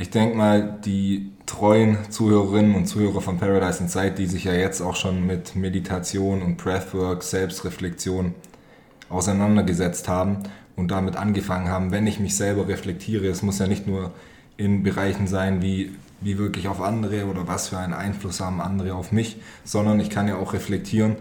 Ich 0.00 0.10
denke 0.10 0.36
mal, 0.36 0.78
die 0.84 1.32
treuen 1.44 1.98
Zuhörerinnen 2.08 2.76
und 2.76 2.86
Zuhörer 2.86 3.20
von 3.20 3.38
Paradise 3.38 3.82
Inside, 3.82 4.12
die 4.12 4.26
sich 4.26 4.44
ja 4.44 4.52
jetzt 4.52 4.80
auch 4.80 4.94
schon 4.94 5.26
mit 5.26 5.56
Meditation 5.56 6.40
und 6.40 6.56
Breathwork, 6.56 7.24
Selbstreflexion 7.24 8.32
auseinandergesetzt 9.08 10.06
haben 10.06 10.44
und 10.76 10.92
damit 10.92 11.16
angefangen 11.16 11.68
haben, 11.68 11.90
wenn 11.90 12.06
ich 12.06 12.20
mich 12.20 12.36
selber 12.36 12.68
reflektiere, 12.68 13.26
es 13.26 13.42
muss 13.42 13.58
ja 13.58 13.66
nicht 13.66 13.88
nur 13.88 14.12
in 14.56 14.84
Bereichen 14.84 15.26
sein 15.26 15.62
wie 15.62 15.92
wie 16.20 16.38
wirklich 16.38 16.68
auf 16.68 16.80
andere 16.80 17.26
oder 17.26 17.46
was 17.46 17.68
für 17.68 17.78
einen 17.78 17.94
Einfluss 17.94 18.40
haben 18.40 18.60
andere 18.60 18.94
auf 18.94 19.10
mich, 19.12 19.40
sondern 19.64 20.00
ich 20.00 20.10
kann 20.10 20.28
ja 20.28 20.36
auch 20.36 20.52
reflektieren. 20.52 21.16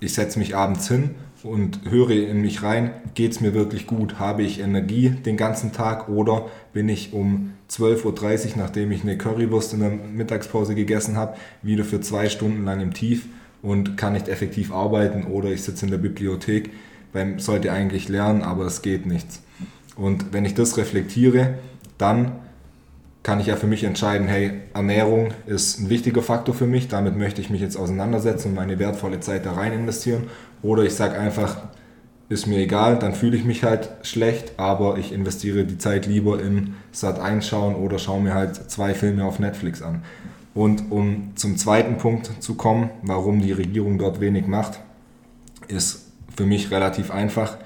Ich 0.00 0.14
setze 0.14 0.38
mich 0.38 0.56
abends 0.56 0.88
hin 0.88 1.14
und 1.46 1.80
höre 1.88 2.10
in 2.10 2.40
mich 2.40 2.62
rein, 2.62 2.90
geht 3.14 3.32
es 3.32 3.40
mir 3.40 3.54
wirklich 3.54 3.86
gut? 3.86 4.18
Habe 4.18 4.42
ich 4.42 4.60
Energie 4.60 5.10
den 5.10 5.36
ganzen 5.36 5.72
Tag 5.72 6.08
oder 6.08 6.46
bin 6.72 6.88
ich 6.88 7.12
um 7.12 7.52
12.30 7.70 8.04
Uhr, 8.04 8.52
nachdem 8.56 8.92
ich 8.92 9.02
eine 9.02 9.16
Currywurst 9.16 9.72
in 9.72 9.80
der 9.80 9.90
Mittagspause 9.90 10.74
gegessen 10.74 11.16
habe, 11.16 11.36
wieder 11.62 11.84
für 11.84 12.00
zwei 12.00 12.28
Stunden 12.28 12.64
lang 12.64 12.80
im 12.80 12.92
Tief 12.92 13.26
und 13.62 13.96
kann 13.96 14.12
nicht 14.12 14.28
effektiv 14.28 14.72
arbeiten 14.72 15.24
oder 15.24 15.50
ich 15.50 15.62
sitze 15.62 15.86
in 15.86 15.90
der 15.90 15.98
Bibliothek, 15.98 16.70
beim 17.12 17.38
sollte 17.38 17.72
eigentlich 17.72 18.08
lernen, 18.08 18.42
aber 18.42 18.66
es 18.66 18.82
geht 18.82 19.06
nichts. 19.06 19.42
Und 19.96 20.32
wenn 20.32 20.44
ich 20.44 20.54
das 20.54 20.76
reflektiere, 20.76 21.54
dann 21.98 22.32
kann 23.26 23.40
ich 23.40 23.48
ja 23.48 23.56
für 23.56 23.66
mich 23.66 23.82
entscheiden, 23.82 24.28
hey, 24.28 24.52
Ernährung 24.72 25.32
ist 25.46 25.80
ein 25.80 25.90
wichtiger 25.90 26.22
Faktor 26.22 26.54
für 26.54 26.68
mich, 26.68 26.86
damit 26.86 27.16
möchte 27.16 27.40
ich 27.40 27.50
mich 27.50 27.60
jetzt 27.60 27.76
auseinandersetzen 27.76 28.50
und 28.50 28.54
meine 28.54 28.78
wertvolle 28.78 29.18
Zeit 29.18 29.46
da 29.46 29.54
rein 29.54 29.72
investieren. 29.72 30.28
Oder 30.62 30.84
ich 30.84 30.94
sage 30.94 31.18
einfach, 31.18 31.56
ist 32.28 32.46
mir 32.46 32.58
egal, 32.58 32.98
dann 32.98 33.14
fühle 33.14 33.36
ich 33.36 33.44
mich 33.44 33.62
halt 33.62 33.88
schlecht, 34.02 34.58
aber 34.58 34.98
ich 34.98 35.12
investiere 35.12 35.64
die 35.64 35.78
Zeit 35.78 36.06
lieber 36.06 36.40
in 36.42 36.74
Sat 36.90 37.20
einschauen 37.20 37.76
oder 37.76 37.98
schaue 37.98 38.20
mir 38.20 38.34
halt 38.34 38.70
zwei 38.70 38.94
Filme 38.94 39.24
auf 39.24 39.38
Netflix 39.38 39.80
an. 39.82 40.02
Und 40.54 40.90
um 40.90 41.32
zum 41.36 41.56
zweiten 41.56 41.98
Punkt 41.98 42.42
zu 42.42 42.54
kommen, 42.54 42.90
warum 43.02 43.40
die 43.40 43.52
Regierung 43.52 43.98
dort 43.98 44.20
wenig 44.20 44.46
macht, 44.46 44.80
ist 45.68 46.10
für 46.34 46.46
mich 46.46 46.70
relativ 46.70 47.10
einfach. 47.10 47.58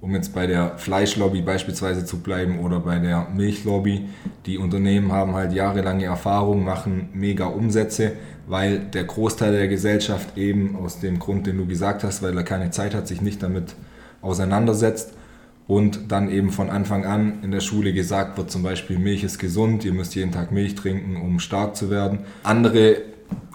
Um 0.00 0.14
jetzt 0.14 0.34
bei 0.34 0.46
der 0.46 0.76
Fleischlobby 0.76 1.40
beispielsweise 1.40 2.04
zu 2.04 2.18
bleiben 2.18 2.60
oder 2.60 2.80
bei 2.80 2.98
der 2.98 3.28
Milchlobby, 3.34 4.08
die 4.44 4.58
Unternehmen 4.58 5.10
haben 5.10 5.34
halt 5.34 5.52
jahrelange 5.52 6.04
Erfahrung, 6.04 6.64
machen 6.64 7.08
mega 7.14 7.46
Umsätze, 7.46 8.12
weil 8.46 8.78
der 8.78 9.04
Großteil 9.04 9.52
der 9.52 9.68
Gesellschaft 9.68 10.36
eben 10.36 10.76
aus 10.76 11.00
dem 11.00 11.18
Grund, 11.18 11.46
den 11.46 11.58
du 11.58 11.66
gesagt 11.66 12.04
hast, 12.04 12.22
weil 12.22 12.36
er 12.36 12.44
keine 12.44 12.70
Zeit 12.70 12.94
hat, 12.94 13.08
sich 13.08 13.20
nicht 13.20 13.42
damit 13.42 13.74
auseinandersetzt 14.22 15.12
und 15.66 16.12
dann 16.12 16.30
eben 16.30 16.50
von 16.50 16.70
Anfang 16.70 17.04
an 17.04 17.40
in 17.42 17.50
der 17.50 17.60
Schule 17.60 17.92
gesagt 17.92 18.38
wird, 18.38 18.50
zum 18.50 18.62
Beispiel 18.62 18.98
Milch 18.98 19.24
ist 19.24 19.38
gesund, 19.38 19.84
ihr 19.84 19.92
müsst 19.92 20.14
jeden 20.14 20.32
Tag 20.32 20.52
Milch 20.52 20.74
trinken, 20.74 21.16
um 21.16 21.40
stark 21.40 21.76
zu 21.76 21.90
werden. 21.90 22.20
Andere 22.44 23.02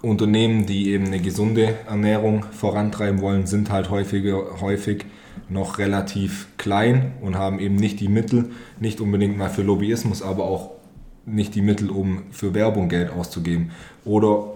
Unternehmen, 0.01 0.65
die 0.65 0.89
eben 0.89 1.06
eine 1.06 1.19
gesunde 1.19 1.75
Ernährung 1.88 2.45
vorantreiben 2.51 3.21
wollen, 3.21 3.45
sind 3.45 3.71
halt 3.71 3.89
häufiger, 3.89 4.60
häufig 4.60 5.06
noch 5.47 5.77
relativ 5.77 6.47
klein 6.58 7.13
und 7.21 7.38
haben 7.38 7.60
eben 7.60 7.75
nicht 7.75 7.99
die 7.99 8.08
Mittel, 8.08 8.49
nicht 8.80 8.99
unbedingt 8.99 9.38
mal 9.38 9.49
für 9.49 9.63
Lobbyismus, 9.63 10.21
aber 10.21 10.45
auch 10.45 10.71
nicht 11.25 11.56
die 11.56 11.62
Mittel, 11.62 11.89
um 11.89 12.23
für 12.32 12.54
Werbung 12.54 12.89
Geld 12.89 13.12
auszugeben. 13.12 13.71
Oder 14.06 14.54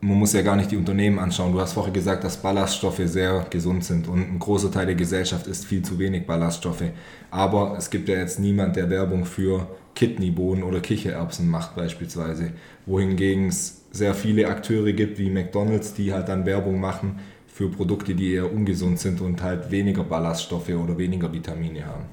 man 0.00 0.18
muss 0.18 0.32
ja 0.32 0.42
gar 0.42 0.56
nicht 0.56 0.70
die 0.70 0.76
Unternehmen 0.76 1.18
anschauen. 1.18 1.52
Du 1.52 1.60
hast 1.60 1.72
vorher 1.72 1.92
gesagt, 1.92 2.22
dass 2.24 2.36
Ballaststoffe 2.36 3.00
sehr 3.04 3.46
gesund 3.50 3.84
sind 3.84 4.06
und 4.08 4.20
ein 4.20 4.38
großer 4.38 4.70
Teil 4.70 4.86
der 4.86 4.94
Gesellschaft 4.94 5.46
isst 5.46 5.66
viel 5.66 5.82
zu 5.82 5.98
wenig 5.98 6.26
Ballaststoffe. 6.26 6.84
Aber 7.30 7.74
es 7.76 7.90
gibt 7.90 8.08
ja 8.08 8.16
jetzt 8.16 8.38
niemand, 8.38 8.76
der 8.76 8.90
Werbung 8.90 9.24
für 9.24 9.66
Kidneybohnen 9.94 10.62
oder 10.62 10.80
Kichererbsen 10.80 11.48
macht 11.48 11.74
beispielsweise. 11.74 12.52
Wohingegen 12.86 13.48
es 13.48 13.82
sehr 13.90 14.14
viele 14.14 14.46
Akteure 14.48 14.92
gibt 14.92 15.18
wie 15.18 15.30
McDonald's, 15.30 15.94
die 15.94 16.12
halt 16.12 16.28
dann 16.28 16.46
Werbung 16.46 16.78
machen 16.78 17.18
für 17.52 17.68
Produkte, 17.68 18.14
die 18.14 18.34
eher 18.34 18.52
ungesund 18.52 19.00
sind 19.00 19.20
und 19.20 19.42
halt 19.42 19.72
weniger 19.72 20.04
Ballaststoffe 20.04 20.68
oder 20.68 20.96
weniger 20.96 21.32
Vitamine 21.32 21.86
haben. 21.86 22.04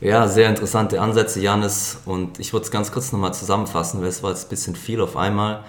Ja, 0.00 0.26
sehr 0.26 0.48
interessante 0.48 0.98
Ansätze, 0.98 1.40
Janis. 1.40 1.98
Und 2.06 2.40
ich 2.40 2.54
würde 2.54 2.64
es 2.64 2.70
ganz 2.70 2.90
kurz 2.90 3.12
nochmal 3.12 3.34
zusammenfassen, 3.34 4.00
weil 4.00 4.08
es 4.08 4.22
war 4.22 4.30
jetzt 4.30 4.46
ein 4.46 4.48
bisschen 4.48 4.74
viel 4.74 5.02
auf 5.02 5.18
einmal. 5.18 5.62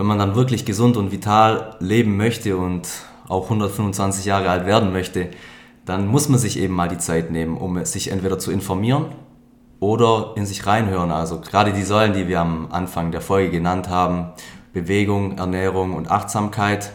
Wenn 0.00 0.06
man 0.06 0.18
dann 0.18 0.34
wirklich 0.34 0.64
gesund 0.64 0.96
und 0.96 1.12
vital 1.12 1.76
leben 1.78 2.16
möchte 2.16 2.56
und 2.56 2.88
auch 3.28 3.44
125 3.44 4.24
Jahre 4.24 4.48
alt 4.48 4.64
werden 4.64 4.94
möchte, 4.94 5.28
dann 5.84 6.06
muss 6.06 6.30
man 6.30 6.38
sich 6.38 6.58
eben 6.58 6.72
mal 6.72 6.88
die 6.88 6.96
Zeit 6.96 7.30
nehmen, 7.30 7.58
um 7.58 7.84
sich 7.84 8.10
entweder 8.10 8.38
zu 8.38 8.50
informieren 8.50 9.12
oder 9.78 10.32
in 10.36 10.46
sich 10.46 10.66
reinhören. 10.66 11.10
Also 11.10 11.38
gerade 11.42 11.74
die 11.74 11.82
Säulen, 11.82 12.14
die 12.14 12.28
wir 12.28 12.40
am 12.40 12.68
Anfang 12.72 13.12
der 13.12 13.20
Folge 13.20 13.50
genannt 13.50 13.90
haben, 13.90 14.32
Bewegung, 14.72 15.36
Ernährung 15.36 15.92
und 15.92 16.10
Achtsamkeit, 16.10 16.92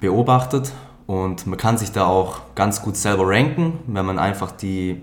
beobachtet 0.00 0.72
und 1.06 1.46
man 1.46 1.56
kann 1.56 1.78
sich 1.78 1.92
da 1.92 2.06
auch 2.06 2.40
ganz 2.56 2.82
gut 2.82 2.96
selber 2.96 3.28
ranken, 3.28 3.78
wenn 3.86 4.04
man 4.04 4.18
einfach 4.18 4.50
die 4.50 5.02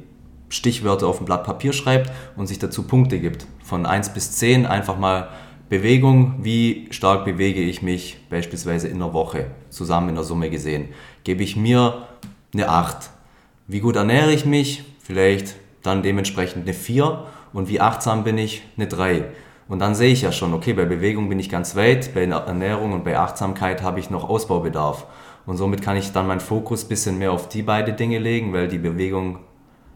Stichwörter 0.49 1.07
auf 1.07 1.21
ein 1.21 1.25
Blatt 1.25 1.45
Papier 1.45 1.71
schreibt 1.71 2.11
und 2.35 2.47
sich 2.47 2.59
dazu 2.59 2.83
Punkte 2.83 3.21
gibt. 3.21 3.47
Von 3.63 3.85
1 3.85 4.09
bis 4.09 4.33
10 4.33 4.65
einfach 4.65 4.97
mal 4.97 5.29
Bewegung, 5.67 6.35
wie 6.43 6.87
stark 6.91 7.25
bewege 7.25 7.61
ich 7.61 7.81
mich 7.81 8.17
beispielsweise 8.29 8.87
in 8.87 8.99
der 8.99 9.13
Woche, 9.13 9.47
zusammen 9.69 10.09
in 10.09 10.15
der 10.15 10.23
Summe 10.23 10.51
gesehen. 10.51 10.89
Gebe 11.23 11.41
ich 11.41 11.55
mir 11.55 12.07
eine 12.53 12.69
8. 12.69 13.09
Wie 13.67 13.79
gut 13.79 13.95
ernähre 13.95 14.31
ich 14.31 14.45
mich? 14.45 14.83
Vielleicht 15.01 15.55
dann 15.81 16.03
dementsprechend 16.03 16.63
eine 16.63 16.73
4. 16.75 17.25
Und 17.51 17.67
wie 17.67 17.81
achtsam 17.81 18.23
bin 18.23 18.37
ich? 18.37 18.61
Eine 18.77 18.87
3. 18.87 19.25
Und 19.67 19.79
dann 19.79 19.95
sehe 19.95 20.11
ich 20.13 20.21
ja 20.21 20.31
schon, 20.31 20.53
okay, 20.53 20.73
bei 20.73 20.85
Bewegung 20.85 21.29
bin 21.29 21.39
ich 21.39 21.49
ganz 21.49 21.75
weit, 21.75 22.13
bei 22.13 22.25
Ernährung 22.25 22.93
und 22.93 23.03
bei 23.03 23.17
Achtsamkeit 23.17 23.81
habe 23.81 23.99
ich 23.99 24.11
noch 24.11 24.29
Ausbaubedarf. 24.29 25.07
Und 25.47 25.57
somit 25.57 25.81
kann 25.81 25.97
ich 25.97 26.11
dann 26.11 26.27
meinen 26.27 26.41
Fokus 26.41 26.85
ein 26.85 26.89
bisschen 26.89 27.17
mehr 27.17 27.31
auf 27.31 27.49
die 27.49 27.63
beiden 27.63 27.95
Dinge 27.95 28.19
legen, 28.19 28.53
weil 28.53 28.67
die 28.67 28.77
Bewegung 28.77 29.39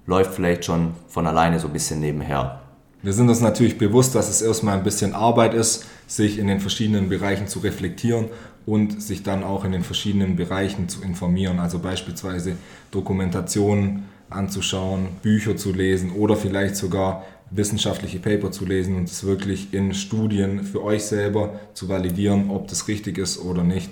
läuft 0.08 0.34
vielleicht 0.34 0.66
schon 0.66 0.94
von 1.08 1.28
alleine 1.28 1.60
so 1.60 1.68
ein 1.68 1.74
bisschen 1.74 2.00
nebenher. 2.00 2.62
Wir 3.02 3.14
sind 3.14 3.30
uns 3.30 3.40
natürlich 3.40 3.78
bewusst, 3.78 4.14
dass 4.14 4.30
es 4.30 4.42
erstmal 4.42 4.78
ein 4.78 4.84
bisschen 4.84 5.14
Arbeit 5.14 5.54
ist, 5.54 5.86
sich 6.06 6.38
in 6.38 6.48
den 6.48 6.60
verschiedenen 6.60 7.08
Bereichen 7.08 7.48
zu 7.48 7.60
reflektieren 7.60 8.26
und 8.66 9.02
sich 9.02 9.24
dann 9.24 9.42
auch 9.42 9.64
in 9.64 9.72
den 9.72 9.84
verschiedenen 9.84 10.36
Bereichen 10.36 10.90
zu 10.90 11.02
informieren. 11.02 11.60
Also 11.60 11.80
beispielsweise 11.80 12.58
Dokumentationen 12.92 14.04
anzuschauen, 14.30 15.08
Bücher 15.22 15.56
zu 15.56 15.72
lesen 15.72 16.12
oder 16.12 16.36
vielleicht 16.36 16.76
sogar 16.76 17.24
wissenschaftliche 17.52 18.20
Paper 18.20 18.52
zu 18.52 18.66
lesen 18.66 18.98
und 18.98 19.10
es 19.10 19.24
wirklich 19.24 19.74
in 19.74 19.94
Studien 19.94 20.64
für 20.66 20.84
euch 20.84 21.04
selber 21.04 21.60
zu 21.74 21.88
validieren, 21.88 22.50
ob 22.50 22.68
das 22.68 22.90
richtig 22.90 23.18
ist 23.18 23.40
oder 23.40 23.64
nicht. 23.64 23.90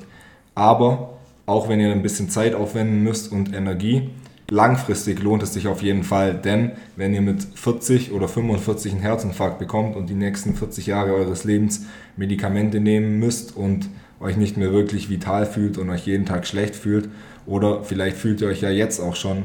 Aber 0.54 1.18
auch 1.46 1.70
wenn 1.70 1.80
ihr 1.80 1.92
ein 1.94 2.04
bisschen 2.04 2.30
Zeit 2.30 2.54
aufwenden 2.54 3.04
müsst 3.04 3.32
und 3.32 3.54
Energie, 3.56 4.10
langfristig 4.50 5.22
lohnt 5.22 5.44
es 5.44 5.54
sich 5.54 5.68
auf 5.68 5.82
jeden 5.82 6.04
Fall, 6.04 6.34
denn 6.36 6.72
wenn 6.96 7.14
ihr 7.14 7.22
mit 7.22 7.44
40 7.56 8.12
oder 8.12 8.28
45 8.28 8.94
einen 8.94 9.02
Herzinfarkt 9.02 9.60
bekommt 9.60 9.96
und 9.96 10.10
die 10.10 10.16
nächsten 10.16 10.56
40 10.56 10.88
Jahre 10.88 11.14
eures 11.14 11.44
Lebens 11.44 11.86
Medikamente 12.16 12.80
nehmen 12.80 13.20
müsst 13.20 13.56
und 13.56 13.90
euch 14.20 14.38
nicht 14.38 14.58
mehr 14.58 14.72
wirklich 14.72 15.10
vital 15.10 15.46
fühlt 15.46 15.78
und 15.78 15.90
euch 15.90 16.08
jeden 16.08 16.26
Tag 16.26 16.48
schlecht 16.48 16.76
fühlt 16.76 17.10
oder 17.46 17.84
vielleicht 17.84 18.18
fühlt 18.18 18.42
ihr 18.42 18.48
euch 18.48 18.62
ja 18.62 18.70
jetzt 18.70 19.00
auch 19.00 19.16
schon 19.16 19.44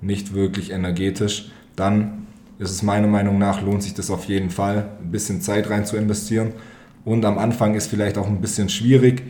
nicht 0.00 0.34
wirklich 0.34 0.70
energetisch, 0.70 1.50
dann 1.76 2.26
ist 2.58 2.70
es 2.70 2.82
meiner 2.82 3.08
Meinung 3.08 3.38
nach, 3.38 3.62
lohnt 3.62 3.82
sich 3.82 3.94
das 3.94 4.10
auf 4.10 4.26
jeden 4.26 4.50
Fall, 4.50 4.90
ein 5.02 5.10
bisschen 5.10 5.40
Zeit 5.40 5.70
rein 5.70 5.84
zu 5.84 5.96
investieren. 5.96 6.52
Und 7.04 7.24
am 7.24 7.38
Anfang 7.38 7.74
ist 7.74 7.88
vielleicht 7.88 8.18
auch 8.18 8.28
ein 8.28 8.40
bisschen 8.40 8.68
schwierig, 8.68 9.22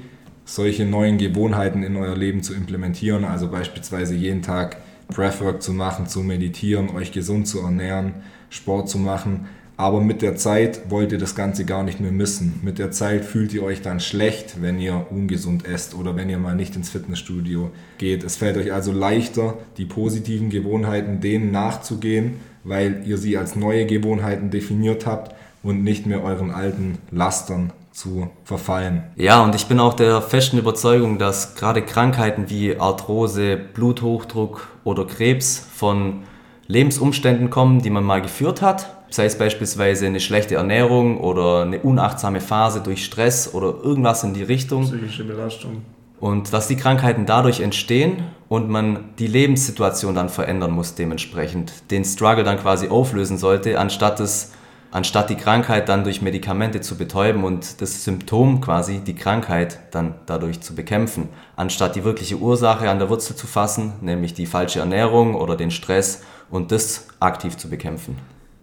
solche 0.44 0.84
neuen 0.84 1.16
Gewohnheiten 1.16 1.82
in 1.82 1.96
euer 1.96 2.16
Leben 2.16 2.42
zu 2.42 2.52
implementieren, 2.52 3.24
also 3.24 3.48
beispielsweise 3.48 4.14
jeden 4.14 4.42
Tag 4.42 4.76
Breathwork 5.12 5.62
zu 5.62 5.72
machen, 5.72 6.06
zu 6.06 6.20
meditieren, 6.20 6.90
euch 6.90 7.12
gesund 7.12 7.46
zu 7.46 7.60
ernähren, 7.60 8.14
Sport 8.50 8.88
zu 8.88 8.98
machen. 8.98 9.46
Aber 9.76 10.00
mit 10.00 10.22
der 10.22 10.36
Zeit 10.36 10.90
wollt 10.90 11.12
ihr 11.12 11.18
das 11.18 11.34
Ganze 11.34 11.64
gar 11.64 11.82
nicht 11.82 11.98
mehr 11.98 12.12
missen. 12.12 12.60
Mit 12.62 12.78
der 12.78 12.90
Zeit 12.90 13.24
fühlt 13.24 13.52
ihr 13.54 13.62
euch 13.62 13.82
dann 13.82 14.00
schlecht, 14.00 14.60
wenn 14.60 14.78
ihr 14.78 15.06
ungesund 15.10 15.66
esst 15.66 15.94
oder 15.94 16.14
wenn 16.14 16.28
ihr 16.28 16.38
mal 16.38 16.54
nicht 16.54 16.76
ins 16.76 16.90
Fitnessstudio 16.90 17.70
geht. 17.98 18.22
Es 18.22 18.36
fällt 18.36 18.56
euch 18.56 18.72
also 18.72 18.92
leichter, 18.92 19.58
die 19.78 19.86
positiven 19.86 20.50
Gewohnheiten 20.50 21.20
denen 21.20 21.50
nachzugehen, 21.50 22.34
weil 22.64 23.02
ihr 23.06 23.18
sie 23.18 23.36
als 23.36 23.56
neue 23.56 23.86
Gewohnheiten 23.86 24.50
definiert 24.50 25.06
habt 25.06 25.34
und 25.62 25.82
nicht 25.82 26.06
mehr 26.06 26.22
euren 26.22 26.50
alten 26.50 26.98
Lastern 27.10 27.72
zu 27.92 28.30
verfallen. 28.44 29.04
Ja, 29.16 29.42
und 29.44 29.54
ich 29.54 29.66
bin 29.66 29.78
auch 29.78 29.94
der 29.94 30.22
festen 30.22 30.58
Überzeugung, 30.58 31.18
dass 31.18 31.54
gerade 31.54 31.82
Krankheiten 31.82 32.48
wie 32.48 32.78
Arthrose, 32.78 33.56
Bluthochdruck 33.56 34.66
oder 34.84 35.06
Krebs 35.06 35.66
von 35.74 36.22
Lebensumständen 36.66 37.50
kommen, 37.50 37.82
die 37.82 37.90
man 37.90 38.04
mal 38.04 38.22
geführt 38.22 38.62
hat. 38.62 38.96
Sei 39.10 39.26
es 39.26 39.36
beispielsweise 39.36 40.06
eine 40.06 40.20
schlechte 40.20 40.54
Ernährung 40.54 41.20
oder 41.20 41.62
eine 41.62 41.80
unachtsame 41.80 42.40
Phase 42.40 42.80
durch 42.80 43.04
Stress 43.04 43.52
oder 43.52 43.74
irgendwas 43.82 44.24
in 44.24 44.32
die 44.32 44.42
Richtung. 44.42 44.84
Psychische 44.84 45.24
Belastung. 45.24 45.82
Und 46.18 46.52
dass 46.52 46.68
die 46.68 46.76
Krankheiten 46.76 47.26
dadurch 47.26 47.60
entstehen 47.60 48.22
und 48.48 48.70
man 48.70 49.10
die 49.18 49.26
Lebenssituation 49.26 50.14
dann 50.14 50.28
verändern 50.28 50.70
muss 50.70 50.94
dementsprechend. 50.94 51.72
Den 51.90 52.04
Struggle 52.04 52.44
dann 52.44 52.58
quasi 52.58 52.88
auflösen 52.88 53.36
sollte, 53.36 53.78
anstatt 53.78 54.20
es 54.20 54.52
anstatt 54.92 55.30
die 55.30 55.36
Krankheit 55.36 55.88
dann 55.88 56.04
durch 56.04 56.22
Medikamente 56.22 56.80
zu 56.80 56.96
betäuben 56.96 57.44
und 57.44 57.80
das 57.80 58.04
Symptom 58.04 58.60
quasi, 58.60 59.00
die 59.00 59.14
Krankheit 59.14 59.78
dann 59.90 60.14
dadurch 60.26 60.60
zu 60.60 60.74
bekämpfen, 60.74 61.30
anstatt 61.56 61.96
die 61.96 62.04
wirkliche 62.04 62.36
Ursache 62.36 62.88
an 62.88 62.98
der 62.98 63.08
Wurzel 63.08 63.34
zu 63.34 63.46
fassen, 63.46 63.94
nämlich 64.02 64.34
die 64.34 64.46
falsche 64.46 64.80
Ernährung 64.80 65.34
oder 65.34 65.56
den 65.56 65.70
Stress 65.70 66.22
und 66.50 66.70
das 66.70 67.08
aktiv 67.18 67.56
zu 67.56 67.68
bekämpfen. 67.68 68.18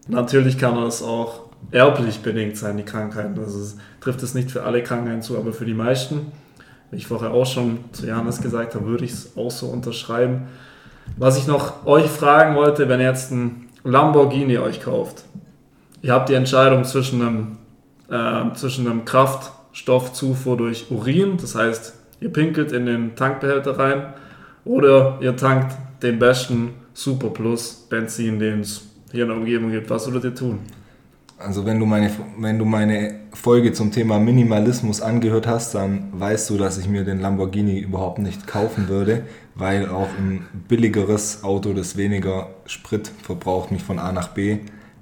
Natürlich 0.07 0.57
kann 0.57 0.75
das 0.75 1.03
auch 1.03 1.49
erblich 1.71 2.21
bedingt 2.21 2.57
sein, 2.57 2.77
die 2.77 2.83
Krankheiten. 2.83 3.37
Also 3.39 3.59
es 3.59 3.77
trifft 3.99 4.23
es 4.23 4.33
nicht 4.33 4.51
für 4.51 4.63
alle 4.63 4.83
Krankheiten 4.83 5.21
zu, 5.21 5.37
aber 5.37 5.51
für 5.51 5.65
die 5.65 5.73
meisten. 5.73 6.31
Wie 6.91 6.97
ich 6.97 7.07
vorher 7.07 7.31
auch 7.31 7.45
schon 7.45 7.79
zu 7.91 8.07
Johannes 8.07 8.41
gesagt 8.41 8.75
habe, 8.75 8.85
würde 8.85 9.05
ich 9.05 9.11
es 9.11 9.37
auch 9.37 9.51
so 9.51 9.67
unterschreiben. 9.67 10.47
Was 11.17 11.37
ich 11.37 11.47
noch 11.47 11.85
euch 11.85 12.07
fragen 12.07 12.55
wollte, 12.55 12.87
wenn 12.87 12.99
ihr 12.99 13.07
jetzt 13.07 13.31
ein 13.31 13.69
Lamborghini 13.83 14.57
euch 14.57 14.81
kauft, 14.81 15.23
ihr 16.01 16.13
habt 16.13 16.29
die 16.29 16.33
Entscheidung 16.33 16.83
zwischen 16.83 17.21
einem, 17.21 17.57
äh, 18.09 18.53
zwischen 18.55 18.88
einem 18.88 19.05
Kraftstoffzufuhr 19.05 20.57
durch 20.57 20.91
Urin, 20.91 21.38
das 21.39 21.55
heißt, 21.55 21.93
ihr 22.21 22.31
pinkelt 22.31 22.71
in 22.71 22.85
den 22.85 23.15
Tankbehälter 23.15 23.77
rein, 23.77 24.13
oder 24.65 25.17
ihr 25.21 25.35
tankt 25.35 25.75
den 26.03 26.19
besten 26.19 26.73
Super 26.93 27.29
Plus 27.29 27.88
Benzin, 27.89 28.39
den 28.39 28.62
es 28.62 28.81
hier 29.12 29.23
in 29.23 29.29
der 29.29 29.38
Umgebung 29.38 29.71
gibt. 29.71 29.89
Was 29.89 30.12
würdet 30.12 30.33
ihr 30.33 30.35
tun? 30.35 30.59
Also 31.38 31.65
wenn 31.65 31.79
du, 31.79 31.85
meine, 31.85 32.12
wenn 32.38 32.59
du 32.59 32.65
meine 32.65 33.21
Folge 33.33 33.71
zum 33.71 33.91
Thema 33.93 34.19
Minimalismus 34.19 35.01
angehört 35.01 35.47
hast, 35.47 35.73
dann 35.73 36.09
weißt 36.12 36.49
du, 36.49 36.57
dass 36.57 36.77
ich 36.77 36.89
mir 36.89 37.05
den 37.05 37.21
Lamborghini 37.21 37.79
überhaupt 37.79 38.19
nicht 38.19 38.45
kaufen 38.45 38.89
würde, 38.89 39.23
weil 39.55 39.88
auch 39.88 40.09
ein 40.17 40.45
billigeres 40.67 41.43
Auto, 41.43 41.71
das 41.73 41.95
weniger 41.95 42.49
Sprit 42.65 43.09
verbraucht, 43.23 43.71
mich 43.71 43.83
von 43.83 43.99
A 43.99 44.12
nach 44.12 44.29
B 44.29 44.59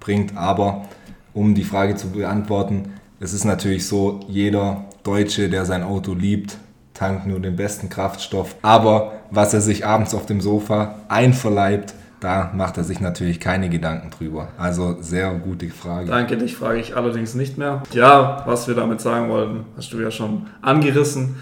bringt. 0.08 0.38
Aber 0.38 0.86
um 1.34 1.54
die 1.54 1.64
Frage 1.64 1.96
zu 1.96 2.10
beantworten, 2.10 2.94
es 3.20 3.34
ist 3.34 3.46
natürlich 3.46 3.86
so, 3.88 4.22
jeder 4.28 4.86
Deutsche, 5.04 5.50
der 5.50 5.66
sein 5.66 5.84
Auto 5.84 6.14
liebt, 6.14 6.58
tankt 6.94 7.28
nur 7.28 7.40
den 7.40 7.56
besten 7.56 7.90
Kraftstoff. 7.90 8.56
Aber 8.62 9.14
was 9.30 9.54
er 9.54 9.62
sich 9.62 9.86
abends 9.86 10.16
auf 10.16 10.26
dem 10.26 10.42
Sofa 10.42 10.96
einverleibt, 11.10 11.94
da 12.20 12.52
macht 12.56 12.78
er 12.78 12.84
sich 12.84 13.00
natürlich 13.00 13.40
keine 13.40 13.70
Gedanken 13.70 14.10
drüber. 14.10 14.48
Also 14.58 14.98
sehr 15.02 15.32
gute 15.36 15.70
Frage. 15.70 16.08
Danke, 16.08 16.38
dich 16.38 16.56
frage 16.56 16.80
ich 16.80 16.96
allerdings 16.96 17.36
nicht 17.36 17.58
mehr. 17.60 17.84
Ja, 17.92 18.42
was 18.48 18.68
wir 18.68 18.74
damit 18.74 19.02
sagen 19.02 19.30
wollten, 19.30 19.66
hast 19.76 19.94
du 19.94 20.00
ja 20.00 20.10
schon 20.10 20.48
angerissen, 20.62 21.36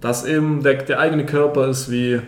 dass 0.00 0.24
eben 0.24 0.62
der, 0.62 0.74
der 0.74 0.98
eigene 0.98 1.26
Körper 1.26 1.68
ist 1.68 1.90
wie 1.90 2.20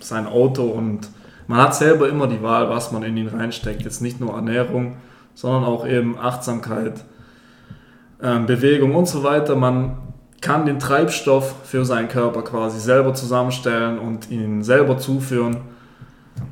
sein 0.00 0.26
Auto 0.26 0.64
und 0.64 1.08
man 1.46 1.60
hat 1.60 1.74
selber 1.74 2.08
immer 2.08 2.26
die 2.26 2.42
Wahl, 2.42 2.68
was 2.68 2.92
man 2.92 3.02
in 3.02 3.16
ihn 3.16 3.28
reinsteckt. 3.28 3.82
Jetzt 3.82 4.02
nicht 4.02 4.20
nur 4.20 4.34
Ernährung, 4.34 4.96
sondern 5.38 5.66
auch 5.66 5.86
eben 5.86 6.18
Achtsamkeit, 6.18 7.04
ähm, 8.20 8.46
Bewegung 8.46 8.96
und 8.96 9.06
so 9.06 9.22
weiter. 9.22 9.54
Man 9.54 9.96
kann 10.40 10.66
den 10.66 10.80
Treibstoff 10.80 11.54
für 11.62 11.84
seinen 11.84 12.08
Körper 12.08 12.42
quasi 12.42 12.80
selber 12.80 13.14
zusammenstellen 13.14 14.00
und 14.00 14.32
ihn 14.32 14.64
selber 14.64 14.98
zuführen. 14.98 15.58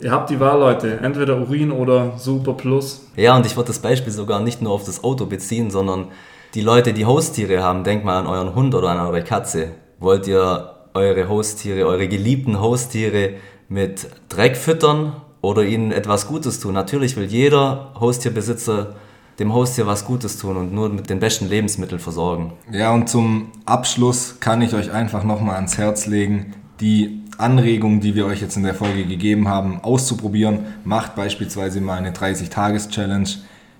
Ihr 0.00 0.12
habt 0.12 0.30
die 0.30 0.38
Wahl, 0.38 0.60
Leute. 0.60 1.00
Entweder 1.00 1.36
Urin 1.36 1.72
oder 1.72 2.12
Super 2.16 2.52
Plus. 2.52 3.08
Ja, 3.16 3.36
und 3.36 3.44
ich 3.44 3.56
würde 3.56 3.68
das 3.68 3.80
Beispiel 3.80 4.12
sogar 4.12 4.38
nicht 4.38 4.62
nur 4.62 4.70
auf 4.70 4.84
das 4.84 5.02
Auto 5.02 5.26
beziehen, 5.26 5.72
sondern 5.72 6.06
die 6.54 6.60
Leute, 6.60 6.92
die 6.92 7.06
Haustiere 7.06 7.64
haben, 7.64 7.82
denkt 7.82 8.04
mal 8.04 8.20
an 8.20 8.28
euren 8.28 8.54
Hund 8.54 8.72
oder 8.76 8.90
an 8.90 9.00
eure 9.00 9.24
Katze. 9.24 9.72
Wollt 9.98 10.28
ihr 10.28 10.76
eure 10.94 11.28
Haustiere, 11.28 11.86
eure 11.86 12.06
geliebten 12.06 12.60
Haustiere 12.60 13.30
mit 13.68 14.06
Dreck 14.28 14.56
füttern 14.56 15.12
oder 15.46 15.64
ihnen 15.64 15.92
etwas 15.92 16.26
Gutes 16.26 16.60
tun. 16.60 16.74
Natürlich 16.74 17.16
will 17.16 17.26
jeder 17.26 17.92
Haustierbesitzer 17.98 18.94
dem 19.38 19.52
Haustier 19.52 19.86
was 19.86 20.04
Gutes 20.04 20.38
tun 20.38 20.56
und 20.56 20.72
nur 20.72 20.88
mit 20.88 21.10
den 21.10 21.20
besten 21.20 21.48
Lebensmitteln 21.48 22.00
versorgen. 22.00 22.54
Ja, 22.72 22.92
und 22.92 23.08
zum 23.08 23.52
Abschluss 23.64 24.40
kann 24.40 24.62
ich 24.62 24.74
euch 24.74 24.90
einfach 24.92 25.24
nochmal 25.24 25.56
ans 25.56 25.78
Herz 25.78 26.06
legen, 26.06 26.54
die 26.80 27.22
Anregungen, 27.38 28.00
die 28.00 28.14
wir 28.14 28.26
euch 28.26 28.40
jetzt 28.40 28.56
in 28.56 28.62
der 28.62 28.74
Folge 28.74 29.04
gegeben 29.04 29.46
haben, 29.46 29.80
auszuprobieren. 29.82 30.60
Macht 30.84 31.14
beispielsweise 31.14 31.80
mal 31.80 31.98
eine 31.98 32.12
30-Tages-Challenge. 32.12 33.28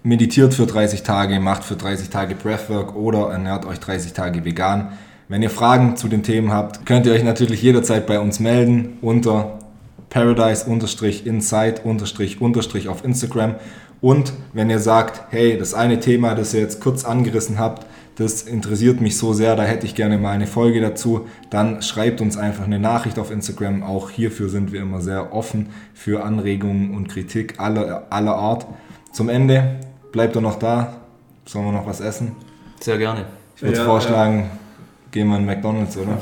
Meditiert 0.03 0.55
für 0.55 0.67
30 0.67 1.03
Tage, 1.03 1.41
macht 1.41 1.65
für 1.65 1.75
30 1.75 2.11
Tage 2.11 2.35
Breathwork 2.35 2.95
oder 2.95 3.31
ernährt 3.31 3.65
euch 3.65 3.81
30 3.81 4.13
Tage 4.13 4.45
vegan. 4.45 4.93
Wenn 5.29 5.43
ihr 5.43 5.51
Fragen 5.51 5.97
zu 5.97 6.07
den 6.07 6.23
Themen 6.23 6.53
habt, 6.53 6.87
könnt 6.87 7.07
ihr 7.07 7.13
euch 7.13 7.25
natürlich 7.25 7.61
jederzeit 7.63 8.07
bei 8.07 8.21
uns 8.21 8.39
melden 8.39 8.99
unter 9.01 9.59
paradise-inside- 10.11 12.89
auf 12.89 13.05
Instagram. 13.05 13.55
Und 14.01 14.33
wenn 14.53 14.71
ihr 14.71 14.79
sagt, 14.79 15.23
hey, 15.31 15.59
das 15.59 15.75
eine 15.75 16.01
Thema, 16.01 16.35
das 16.35 16.55
ihr 16.55 16.61
jetzt 16.61 16.81
kurz 16.81 17.05
angerissen 17.05 17.59
habt, 17.59 17.87
das 18.17 18.43
interessiert 18.43 19.01
mich 19.01 19.19
so 19.19 19.35
sehr, 19.35 19.57
da 19.57 19.65
hätte 19.65 19.85
ich 19.85 19.95
gerne 19.95 20.17
mal 20.17 20.31
eine 20.31 20.47
Folge 20.47 20.81
dazu, 20.81 21.27
dann 21.51 21.83
schreibt 21.83 22.23
uns 22.23 22.39
einfach 22.39 22.65
eine 22.65 22.79
Nachricht 22.79 23.19
auf 23.19 23.31
Instagram. 23.31 23.83
Auch 23.83 24.11
hierfür 24.11 24.49
sind 24.49 24.73
wir 24.73 24.81
immer 24.81 25.03
sehr 25.03 25.35
offen 25.35 25.69
für 25.93 26.25
Anregungen 26.25 26.95
und 26.95 27.09
Kritik 27.09 27.59
aller, 27.59 28.07
aller 28.11 28.35
Art. 28.35 28.67
Zum 29.13 29.29
Ende, 29.29 29.81
bleibt 30.13 30.35
ihr 30.35 30.41
noch 30.41 30.59
da? 30.59 30.97
Sollen 31.45 31.67
wir 31.67 31.73
noch 31.73 31.87
was 31.87 32.01
essen? 32.01 32.33
Sehr 32.81 32.99
gerne. 32.99 33.27
Ich 33.57 33.63
würde 33.63 33.79
ja, 33.79 33.85
vorschlagen, 33.85 34.39
ja. 34.39 34.45
Gehen 35.11 35.29
wir 35.29 35.39
in 35.39 35.47
McDonalds, 35.47 35.97
oder? 35.97 36.19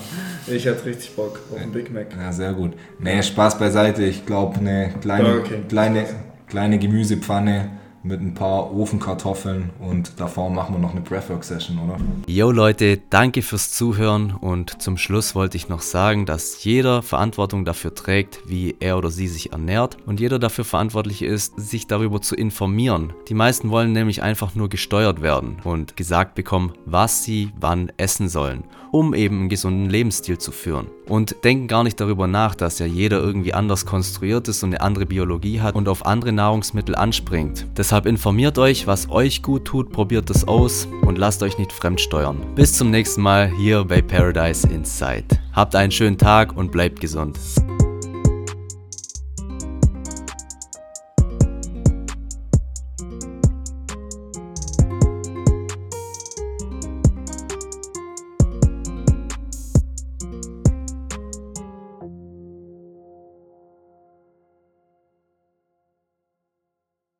Ich 0.47 0.65
hätte 0.65 0.85
richtig 0.85 1.15
Bock 1.17 1.41
auf 1.51 1.61
einen 1.61 1.73
Big 1.73 1.93
Mac. 1.93 2.07
Ja, 2.19 2.33
sehr 2.33 2.53
gut. 2.53 2.75
Nee, 2.99 3.23
Spaß 3.23 3.59
beiseite. 3.59 4.05
Ich 4.05 4.27
glaube, 4.27 4.59
eine 4.59 4.95
kleine, 5.01 5.43
kleine, 5.69 6.07
kleine 6.47 6.79
Gemüsepfanne 6.79 7.71
mit 8.05 8.21
ein 8.21 8.35
paar 8.35 8.71
Ofenkartoffeln 8.73 9.71
und 9.81 10.21
davor 10.21 10.51
machen 10.51 10.75
wir 10.75 10.79
noch 10.79 10.93
eine 10.93 11.01
Breathwork-Session, 11.01 11.79
oder? 11.79 11.97
Yo 12.27 12.51
Leute, 12.51 13.01
danke 13.09 13.41
fürs 13.41 13.73
Zuhören 13.73 14.35
und 14.39 14.83
zum 14.83 14.99
Schluss 14.99 15.35
wollte 15.35 15.57
ich 15.57 15.71
noch 15.71 15.81
sagen, 15.81 16.27
dass 16.27 16.63
jeder 16.65 17.01
Verantwortung 17.01 17.65
dafür 17.65 17.95
trägt, 17.95 18.41
wie 18.47 18.77
er 18.79 18.99
oder 18.99 19.11
sie 19.11 19.27
sich 19.27 19.53
ernährt 19.53 19.97
und 20.05 20.21
jeder 20.21 20.39
dafür 20.39 20.67
verantwortlich 20.67 21.23
ist, 21.23 21.59
sich 21.59 21.87
darüber 21.87 22.21
zu 22.21 22.37
informieren. 22.37 23.15
Die 23.29 23.35
meisten 23.35 23.71
wollen 23.71 23.93
nämlich 23.93 24.23
einfach 24.23 24.55
nur 24.55 24.69
gesteuert 24.69 25.23
werden 25.23 25.57
und 25.65 25.97
gesagt 25.97 26.35
bekommen, 26.35 26.75
was 26.85 27.25
sie 27.25 27.53
wann 27.59 27.91
essen 27.97 28.29
sollen, 28.29 28.65
um 28.93 29.15
eben 29.15 29.41
einen 29.41 29.49
gesunden 29.49 29.89
Lebensstil 29.89 30.37
zu 30.37 30.53
führen. 30.53 30.89
Und 31.07 31.37
denken 31.45 31.69
gar 31.69 31.85
nicht 31.85 32.01
darüber 32.01 32.27
nach, 32.27 32.55
dass 32.55 32.79
ja 32.79 32.87
jeder 32.87 33.21
irgendwie 33.21 33.53
anders 33.53 33.85
konstruiert 33.85 34.49
ist 34.49 34.63
und 34.63 34.71
eine 34.71 34.81
andere 34.81 35.07
Biologie 35.07 35.61
hat 35.61 35.75
und 35.75 35.89
auf 35.89 36.07
andere 36.07 36.33
Nahrungsmittel 36.33 36.95
anspringt. 36.95 37.67
Deshalb 37.77 38.07
informiert 38.07 38.59
euch, 38.59 38.87
was 38.87 39.11
euch 39.11 39.43
gut 39.43 39.67
tut, 39.67 39.93
probiert 39.93 40.31
es 40.31 40.49
aus 40.49 40.89
und 41.03 41.19
lasst 41.19 41.43
euch 41.43 41.59
nicht 41.59 41.73
fremdsteuern. 41.73 42.55
Bis 42.55 42.73
zum 42.73 42.91
nächsten 42.91 43.23
Mal 43.23 43.51
hier 43.57 43.85
bei 43.85 44.01
Paradise 44.01 44.67
Inside. 44.69 45.27
Habt 45.53 45.77
einen 45.77 45.93
schönen 45.93 46.19
Tag 46.19 46.57
und 46.57 46.73
bleibt 46.73 47.01
gesund. 47.01 47.39